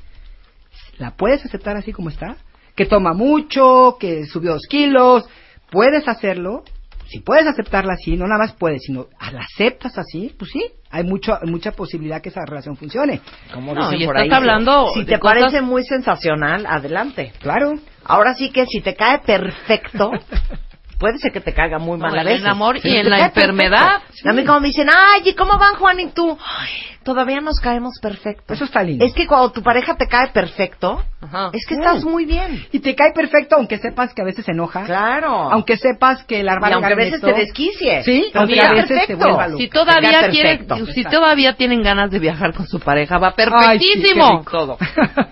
¿La 0.98 1.12
puedes 1.12 1.44
aceptar 1.44 1.76
así 1.76 1.92
como 1.92 2.08
está? 2.08 2.36
Que 2.74 2.86
toma 2.86 3.12
mucho, 3.14 3.96
que 3.98 4.26
subió 4.26 4.52
dos 4.52 4.66
kilos, 4.68 5.24
puedes 5.70 6.06
hacerlo. 6.08 6.64
Si 7.08 7.20
puedes 7.20 7.46
aceptarla 7.46 7.94
así, 7.94 8.16
no 8.16 8.26
nada 8.26 8.38
más 8.44 8.52
puedes, 8.52 8.82
sino 8.84 9.06
la 9.32 9.40
aceptas 9.40 9.96
así, 9.96 10.34
pues 10.38 10.50
sí, 10.52 10.62
hay 10.90 11.04
mucho, 11.04 11.38
mucha 11.44 11.72
posibilidad 11.72 12.20
que 12.20 12.28
esa 12.28 12.44
relación 12.46 12.76
funcione. 12.76 13.20
Como 13.52 13.74
No, 13.74 13.84
dicen 13.86 14.02
y 14.02 14.06
por 14.06 14.16
estás 14.16 14.30
ahí, 14.30 14.36
hablando 14.36 14.88
si 14.94 15.00
de 15.00 15.06
te 15.14 15.18
cosas- 15.18 15.38
parece 15.40 15.62
muy 15.62 15.84
sensacional, 15.84 16.66
adelante. 16.66 17.32
Claro. 17.40 17.74
Ahora 18.04 18.34
sí 18.34 18.50
que 18.50 18.66
si 18.66 18.80
te 18.80 18.94
cae 18.94 19.20
perfecto, 19.20 20.10
puede 20.98 21.18
ser 21.18 21.32
que 21.32 21.40
te 21.40 21.54
caiga 21.54 21.78
muy 21.78 21.98
No, 21.98 22.06
mal 22.08 22.18
a 22.18 22.22
en 22.22 22.28
el 22.28 22.46
amor 22.46 22.76
y 22.82 22.96
en 22.96 23.08
la 23.08 23.20
enfermedad, 23.26 24.00
perfecto. 24.02 24.28
A 24.30 24.32
mí 24.32 24.44
como 24.44 24.60
me 24.60 24.66
dicen, 24.68 24.88
ay, 24.90 25.22
¿y 25.24 25.34
cómo 25.34 25.56
van 25.58 25.76
Juan 25.76 26.00
y 26.00 26.08
tú? 26.08 26.36
Ay, 26.44 26.70
todavía 27.04 27.40
nos 27.40 27.58
caemos 27.60 27.94
perfecto. 28.02 28.52
Eso 28.52 28.64
está 28.64 28.82
lindo. 28.82 29.04
Es 29.04 29.14
que 29.14 29.26
cuando 29.26 29.50
tu 29.52 29.62
pareja 29.62 29.96
te 29.96 30.06
cae 30.08 30.28
perfecto, 30.28 31.02
Ajá. 31.20 31.50
es 31.52 31.66
que 31.66 31.74
estás 31.74 32.04
muy 32.04 32.24
bien. 32.26 32.64
Y 32.70 32.78
te 32.78 32.94
cae 32.94 33.12
perfecto, 33.12 33.56
aunque 33.56 33.76
sepas 33.78 34.14
que 34.14 34.22
a 34.22 34.24
veces 34.24 34.44
se 34.44 34.52
enoja. 34.52 34.84
Claro. 34.84 35.50
Aunque 35.50 35.76
sepas 35.76 36.22
que 36.24 36.44
la 36.44 36.52
y 36.52 36.54
hermana 36.54 36.76
aunque 36.76 36.92
a 36.92 36.96
veces 36.96 37.20
te 37.20 37.32
desquicie. 37.32 38.02
Sí, 38.04 38.26
aunque 38.34 38.60
a 38.60 38.70
veces 38.72 38.88
te 38.88 38.94
perfecto. 38.94 39.24
vuelva 39.24 39.48
si 39.56 39.68
todavía 39.68 40.28
quieren, 40.30 40.66
si 40.94 41.02
todavía 41.04 41.56
tienen 41.56 41.82
ganas 41.82 42.10
de 42.12 42.20
viajar 42.20 42.54
con 42.54 42.66
su 42.68 42.78
pareja, 42.78 43.18
va 43.18 43.34
Ay, 43.36 43.78
sí, 43.80 43.86
perfectísimo 44.00 44.38
rico. 44.38 44.50
todo. 44.50 44.78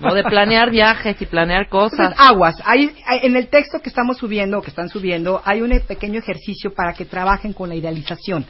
No 0.00 0.12
de 0.14 0.24
planear 0.24 0.70
viajes 0.70 1.22
y 1.22 1.26
planear 1.26 1.68
cosas. 1.68 1.98
Entonces, 2.10 2.18
aguas. 2.30 2.56
Hay, 2.64 2.90
hay- 3.06 3.20
en 3.22 3.36
el 3.36 3.48
texto 3.48 3.80
que 3.80 3.88
estamos 3.88 4.16
subiendo, 4.18 4.58
o 4.58 4.62
que 4.62 4.70
están 4.70 4.88
subiendo, 4.88 5.40
hay 5.44 5.62
un 5.62 5.70
pequeño 5.86 6.18
ejercicio 6.18 6.74
para 6.74 6.94
que 6.94 7.04
trabajen 7.04 7.52
con 7.52 7.68
la 7.68 7.76
idealización 7.76 8.44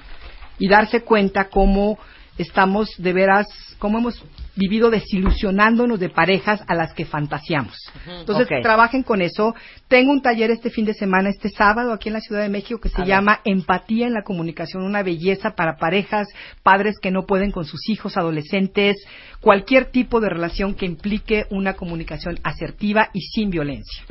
y 0.58 0.68
darse 0.68 1.02
cuenta 1.02 1.48
cómo 1.50 1.98
estamos 2.38 2.88
de 2.98 3.12
veras, 3.12 3.46
cómo 3.78 3.98
hemos 3.98 4.22
vivido 4.56 4.90
desilusionándonos 4.90 6.00
de 6.00 6.08
parejas 6.08 6.62
a 6.66 6.74
las 6.74 6.94
que 6.94 7.04
fantaseamos. 7.04 7.76
Entonces, 8.20 8.46
trabajen 8.62 9.02
con 9.02 9.20
eso. 9.22 9.54
Tengo 9.88 10.12
un 10.12 10.22
taller 10.22 10.50
este 10.50 10.70
fin 10.70 10.84
de 10.84 10.94
semana, 10.94 11.28
este 11.28 11.48
sábado, 11.50 11.92
aquí 11.92 12.08
en 12.08 12.14
la 12.14 12.20
Ciudad 12.20 12.42
de 12.42 12.48
México, 12.48 12.80
que 12.80 12.88
se 12.88 12.96
llama 13.06 13.40
Empatía 13.44 14.06
en 14.06 14.14
la 14.14 14.22
Comunicación, 14.22 14.82
una 14.82 15.02
belleza 15.02 15.50
para 15.54 15.76
parejas, 15.76 16.26
padres 16.62 16.98
que 17.00 17.10
no 17.10 17.26
pueden 17.26 17.50
con 17.50 17.64
sus 17.64 17.88
hijos, 17.88 18.16
adolescentes, 18.16 18.96
cualquier 19.40 19.86
tipo 19.90 20.20
de 20.20 20.28
relación 20.30 20.74
que 20.74 20.86
implique 20.86 21.44
una 21.50 21.74
comunicación 21.74 22.38
asertiva 22.42 23.10
y 23.12 23.20
sin 23.20 23.50
violencia. 23.50 24.04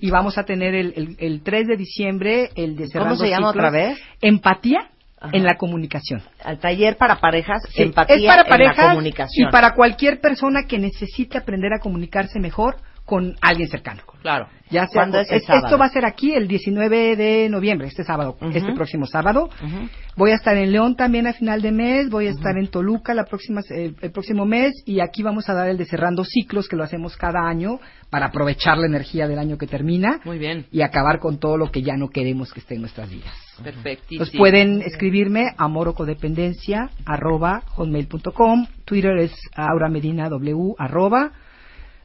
Y 0.00 0.10
vamos 0.10 0.36
a 0.38 0.44
tener 0.44 0.74
el, 0.74 0.92
el- 0.96 1.16
el 1.18 1.42
3 1.42 1.66
de 1.66 1.76
diciembre, 1.76 2.50
el 2.54 2.76
de 2.76 2.82
¿Cómo 2.84 2.92
Cerrando 2.92 3.16
se 3.16 3.30
llama 3.30 3.48
Ciclos, 3.52 3.66
otra 3.66 3.70
vez? 3.70 3.98
Empatía 4.20 4.90
Ajá. 5.26 5.36
en 5.36 5.44
la 5.44 5.56
comunicación. 5.56 6.22
Al 6.44 6.58
taller 6.58 6.96
para 6.96 7.16
parejas, 7.20 7.62
Sí, 7.70 7.82
empatía 7.82 8.16
es 8.16 8.24
para 8.26 8.42
en 8.42 8.48
parejas 8.48 8.76
la 8.78 8.88
comunicación. 8.90 9.48
y 9.48 9.52
para 9.52 9.74
cualquier 9.74 10.20
persona 10.20 10.64
que 10.68 10.78
necesite 10.78 11.38
aprender 11.38 11.72
a 11.72 11.80
comunicarse 11.80 12.38
mejor 12.40 12.76
con 13.06 13.36
alguien 13.40 13.68
cercano. 13.68 14.02
Claro. 14.20 14.48
Ya 14.70 14.88
sea, 14.88 15.02
¿Cuándo 15.02 15.20
es 15.20 15.30
el 15.30 15.36
esto 15.36 15.78
va 15.78 15.84
a 15.86 15.90
ser 15.90 16.04
aquí 16.04 16.34
el 16.34 16.48
19 16.48 17.14
de 17.14 17.48
noviembre, 17.48 17.86
este 17.86 18.02
sábado, 18.02 18.36
este 18.52 18.72
próximo 18.74 19.06
sábado. 19.06 19.48
Voy 20.16 20.32
a 20.32 20.34
estar 20.34 20.56
en 20.56 20.72
León 20.72 20.96
también 20.96 21.28
a 21.28 21.32
final 21.32 21.62
de 21.62 21.70
mes, 21.70 22.10
voy 22.10 22.26
a 22.26 22.30
estar 22.30 22.58
en 22.58 22.66
Toluca 22.66 23.14
la 23.14 23.24
próxima, 23.24 23.60
el 23.70 24.10
próximo 24.10 24.44
mes 24.44 24.72
y 24.84 24.98
aquí 24.98 25.22
vamos 25.22 25.48
a 25.48 25.54
dar 25.54 25.68
el 25.68 25.78
de 25.78 25.84
cerrando 25.84 26.24
ciclos 26.24 26.68
que 26.68 26.74
lo 26.74 26.82
hacemos 26.82 27.16
cada 27.16 27.48
año 27.48 27.78
para 28.10 28.26
aprovechar 28.26 28.76
la 28.78 28.86
energía 28.86 29.28
del 29.28 29.38
año 29.38 29.56
que 29.56 29.68
termina 29.68 30.20
Muy 30.24 30.38
bien. 30.38 30.66
y 30.72 30.82
acabar 30.82 31.20
con 31.20 31.38
todo 31.38 31.56
lo 31.56 31.70
que 31.70 31.82
ya 31.82 31.94
no 31.96 32.08
queremos 32.08 32.52
que 32.52 32.58
esté 32.58 32.74
en 32.74 32.80
nuestras 32.80 33.08
vidas. 33.08 33.32
Perfectísimo. 33.62 34.18
Pues 34.18 34.30
pueden 34.36 34.82
escribirme 34.82 35.44
a 35.56 35.68
morocodependencia 35.68 36.90
arroba 37.04 37.62
hotmail.com, 37.68 38.66
Twitter 38.84 39.16
es 39.18 39.32
Aura 39.54 39.88
Medina 39.88 40.28
W 40.28 40.74
arroba, 40.76 41.30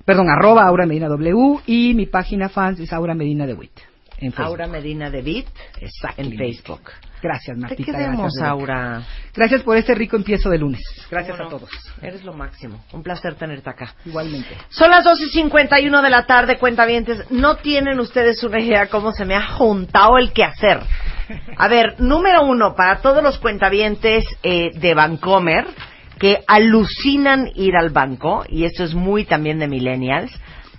perdón, 0.06 0.30
arroba 0.30 0.66
Aura 0.66 0.86
Medina 0.86 1.08
W 1.08 1.60
y 1.66 1.94
mi 1.94 2.06
página 2.06 2.50
fans 2.50 2.80
es 2.80 2.92
Aura 2.94 3.14
Medina 3.14 3.46
de 3.46 3.54
Witt. 3.54 3.80
En 4.18 4.32
Facebook. 4.32 4.46
Aura 4.46 4.68
Medina 4.68 5.10
de 5.10 5.46
Exacto. 5.80 6.22
en 6.22 6.38
Facebook. 6.38 6.92
Gracias, 7.24 7.56
Te 7.56 7.62
Martita. 7.62 7.92
queremos, 7.92 8.34
gracias. 8.34 8.44
Aura. 8.44 9.02
Gracias 9.34 9.64
por 9.64 9.78
este 9.78 9.96
rico 9.96 10.16
empiezo 10.16 10.50
de 10.50 10.60
lunes. 10.60 10.82
Gracias 11.10 11.38
¿Cómo 11.38 11.50
a 11.50 11.52
todos. 11.52 11.70
Eres 12.02 12.24
lo 12.24 12.34
máximo. 12.34 12.84
Un 12.94 13.04
placer 13.04 13.36
tenerte 13.36 13.70
acá. 13.70 13.96
Igualmente. 14.06 14.50
Son 14.70 14.90
las 14.90 15.04
12 15.04 15.24
y 15.26 15.30
51 15.30 16.02
de 16.02 16.10
la 16.10 16.26
tarde, 16.26 16.58
cuentavientes. 16.58 17.32
No 17.32 17.58
tienen 17.58 18.00
ustedes 18.00 18.44
una 18.44 18.60
idea 18.60 18.88
cómo 18.88 19.12
se 19.12 19.26
me 19.26 19.36
ha 19.36 19.46
juntado 19.48 20.18
el 20.18 20.32
quehacer. 20.32 20.82
A 21.58 21.68
ver, 21.68 22.00
número 22.00 22.44
uno, 22.44 22.76
para 22.76 23.02
todos 23.02 23.24
los 23.24 23.38
cuentavientes 23.40 24.26
eh, 24.44 24.72
de 24.76 24.94
Bancomer 24.94 25.66
que 26.22 26.44
alucinan 26.46 27.50
ir 27.56 27.76
al 27.76 27.90
banco, 27.90 28.44
y 28.48 28.66
esto 28.66 28.84
es 28.84 28.94
muy 28.94 29.26
también 29.26 29.58
de 29.58 29.68
millennials, 29.68 30.32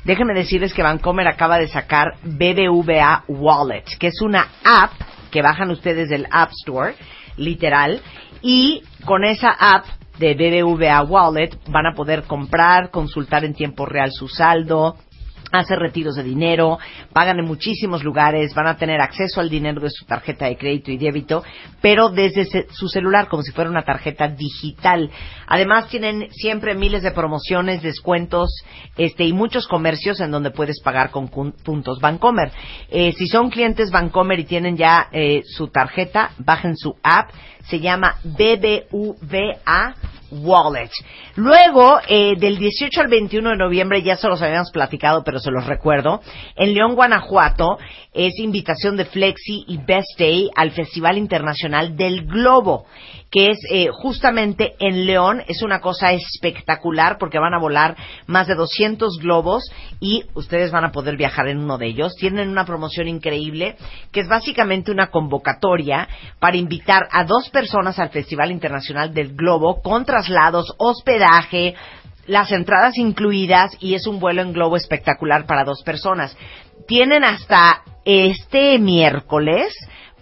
déjenme 0.05 0.35
decirles 0.35 0.73
que 0.73 0.85
Bancomer 0.85 1.27
acaba 1.27 1.59
de 1.59 1.67
sacar 1.67 2.13
BBVA 2.23 3.25
Wallet, 3.27 3.83
que 3.99 4.07
es 4.07 4.23
una 4.23 4.47
app 4.63 4.93
que 5.33 5.43
bajan 5.43 5.73
ustedes 5.73 6.09
del 6.09 6.29
App 6.31 6.53
Store, 6.61 6.95
literal, 7.37 8.01
y 8.41 8.85
con 9.05 9.25
esa 9.25 9.51
app 9.51 9.85
de 10.21 10.35
BBVA 10.35 11.03
Wallet 11.03 11.59
van 11.69 11.87
a 11.87 11.95
poder 11.97 12.23
comprar, 12.23 12.93
consultar 12.93 13.45
en 13.45 13.55
tiempo 13.55 13.85
real 13.85 14.13
su 14.13 14.29
saldo, 14.29 14.97
hacer 15.53 15.79
retiros 15.79 16.17
de 16.17 16.23
dinero, 16.23 16.79
pagan 17.13 17.39
en 17.39 17.47
muchísimos 17.47 18.03
lugares, 18.03 18.55
van 18.55 18.67
a 18.67 18.77
tener 18.77 19.01
acceso 19.01 19.41
al 19.41 19.51
dinero 19.51 19.81
de 19.81 19.91
su 19.91 20.05
tarjeta 20.05 20.47
de 20.47 20.57
crédito 20.57 20.91
y 20.91 20.99
débito, 20.99 21.45
pero 21.81 22.09
desde 22.09 22.67
su 22.71 22.89
celular 22.89 23.29
como 23.29 23.43
si 23.43 23.53
fuera 23.53 23.71
una 23.71 23.85
tarjeta 23.85 24.29
digital. 24.29 25.11
Además 25.47 25.89
tienen 25.89 26.29
siempre 26.31 26.75
miles 26.75 27.03
de 27.03 27.11
promociones, 27.11 27.83
descuentos, 27.83 28.51
este 28.97 29.25
y 29.25 29.33
muchos 29.33 29.67
comercios 29.69 30.21
en 30.21 30.31
donde 30.31 30.51
puedes 30.51 30.81
pagar 30.81 31.11
con 31.11 31.29
puntos 31.29 32.01
Bancomer. 32.01 32.51
Eh, 32.91 33.13
si 33.13 33.27
son 33.27 33.51
clientes 33.51 33.91
Bancomer 33.91 34.39
y 34.41 34.45
tienen 34.45 34.77
ya 34.77 35.09
eh, 35.13 35.43
su 35.45 35.69
tarjeta, 35.69 36.31
bajen 36.39 36.77
su 36.77 36.97
app, 37.03 37.31
se 37.69 37.81
llama 37.81 38.17
BBVA 38.25 39.95
Wallet. 40.33 40.91
Luego, 41.37 42.01
eh, 42.09 42.35
del 42.39 42.59
18 42.59 43.01
al 43.01 43.09
21 43.09 43.51
de 43.51 43.57
noviembre, 43.57 44.03
ya 44.03 44.17
se 44.17 44.29
los 44.29 44.41
habíamos 44.41 44.71
platicado, 44.71 45.23
pero 45.25 45.39
se 45.39 45.51
los 45.51 45.67
recuerdo, 45.67 46.21
en 46.57 46.75
León, 46.75 46.95
Guanajuato, 46.95 47.79
es 48.13 48.39
invitación 48.39 48.97
de 48.97 49.05
Flexi 49.05 49.65
y 49.67 49.79
Best 49.79 50.19
Day 50.19 50.51
al 50.57 50.71
Festival 50.73 51.19
Internacional 51.19 51.97
del 51.97 52.25
Globo, 52.27 52.87
que 53.33 53.51
es 53.51 53.59
eh, 53.71 53.89
justamente 53.91 54.75
en 54.79 55.07
León. 55.07 55.43
Es 55.49 55.63
una 55.63 55.81
cosa 55.81 56.13
espectacular 56.13 57.17
porque 57.19 57.39
van 57.39 57.55
a 57.55 57.59
volar 57.59 57.97
más 58.27 58.47
de 58.47 58.55
200 58.55 59.19
globos 59.21 59.65
y 60.01 60.25
ustedes 60.35 60.71
van 60.71 60.85
a 60.85 60.93
poder 60.93 61.17
viajar 61.17 61.49
en 61.49 61.59
uno 61.59 61.79
de 61.79 61.87
ellos. 61.87 62.15
Tienen 62.15 62.51
una 62.51 62.67
promoción 62.67 63.09
increíble 63.09 63.77
que 64.13 64.21
es 64.21 64.29
básicamente 64.29 64.93
una 64.93 65.09
convocatoria 65.11 66.07
para 66.39 66.59
invitar 66.59 67.09
a 67.11 67.25
dos 67.25 67.49
personas 67.49 67.99
al 67.99 68.11
Festival 68.11 68.53
Internacional 68.53 69.15
del 69.15 69.35
Globo 69.35 69.81
con 69.81 70.05
traslados, 70.05 70.75
hospedaje, 70.77 71.75
las 72.27 72.53
entradas 72.53 72.99
incluidas 72.99 73.73
y 73.81 73.95
es 73.95 74.07
un 74.07 74.21
vuelo 74.21 74.43
en 74.43 74.53
globo 74.53 74.77
espectacular 74.77 75.47
para 75.47 75.65
dos 75.65 75.83
personas. 75.83 76.37
Tienen 76.87 77.25
hasta 77.25 77.83
este 78.05 78.79
miércoles 78.79 79.73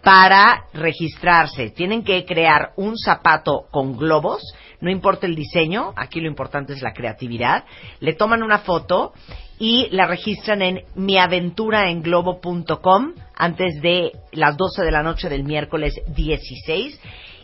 para 0.03 0.65
registrarse. 0.73 1.71
Tienen 1.71 2.05
que 2.05 2.25
crear 2.25 2.73
un 2.77 2.97
zapato 2.97 3.67
con 3.71 3.97
globos, 3.97 4.43
no 4.81 4.91
importa 4.91 5.27
el 5.27 5.35
diseño, 5.35 5.93
aquí 5.97 6.21
lo 6.21 6.29
importante 6.29 6.73
es 6.73 6.83
la 6.83 6.93
creatividad. 6.93 7.65
Le 8.01 8.15
toman 8.15 8.43
una 8.43 8.59
foto 8.61 9.13
y 9.59 9.89
la 9.91 10.07
registran 10.07 10.63
en 10.63 10.85
miaventuraenglobo.com 10.95 13.13
antes 13.37 13.83
de 13.83 14.13
las 14.33 14.57
12 14.57 14.83
de 14.83 14.91
la 14.91 15.03
noche 15.03 15.29
del 15.29 15.45
miércoles 15.45 16.01
16 16.15 16.99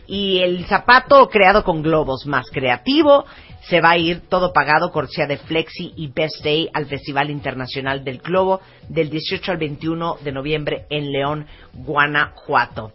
y 0.07 0.39
el 0.39 0.65
zapato 0.65 1.27
creado 1.29 1.63
con 1.63 1.81
globos 1.81 2.25
más 2.25 2.49
creativo 2.49 3.25
se 3.61 3.81
va 3.81 3.91
a 3.91 3.97
ir 3.97 4.21
todo 4.29 4.53
pagado 4.53 4.91
cortesía 4.91 5.27
de 5.27 5.37
Flexi 5.37 5.93
y 5.95 6.07
Best 6.07 6.43
Day 6.43 6.69
al 6.73 6.85
Festival 6.85 7.29
Internacional 7.29 8.03
del 8.03 8.19
Globo 8.19 8.61
del 8.87 9.09
18 9.09 9.51
al 9.51 9.57
21 9.57 10.17
de 10.23 10.31
noviembre 10.31 10.85
en 10.89 11.11
León, 11.11 11.47
Guanajuato. 11.73 12.93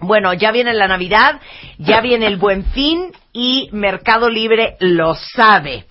Bueno, 0.00 0.32
ya 0.32 0.50
viene 0.50 0.72
la 0.72 0.88
Navidad, 0.88 1.40
ya 1.78 2.00
viene 2.00 2.26
el 2.26 2.36
Buen 2.36 2.64
Fin 2.66 3.12
y 3.32 3.68
Mercado 3.72 4.28
Libre 4.28 4.76
lo 4.80 5.14
sabe. 5.14 5.84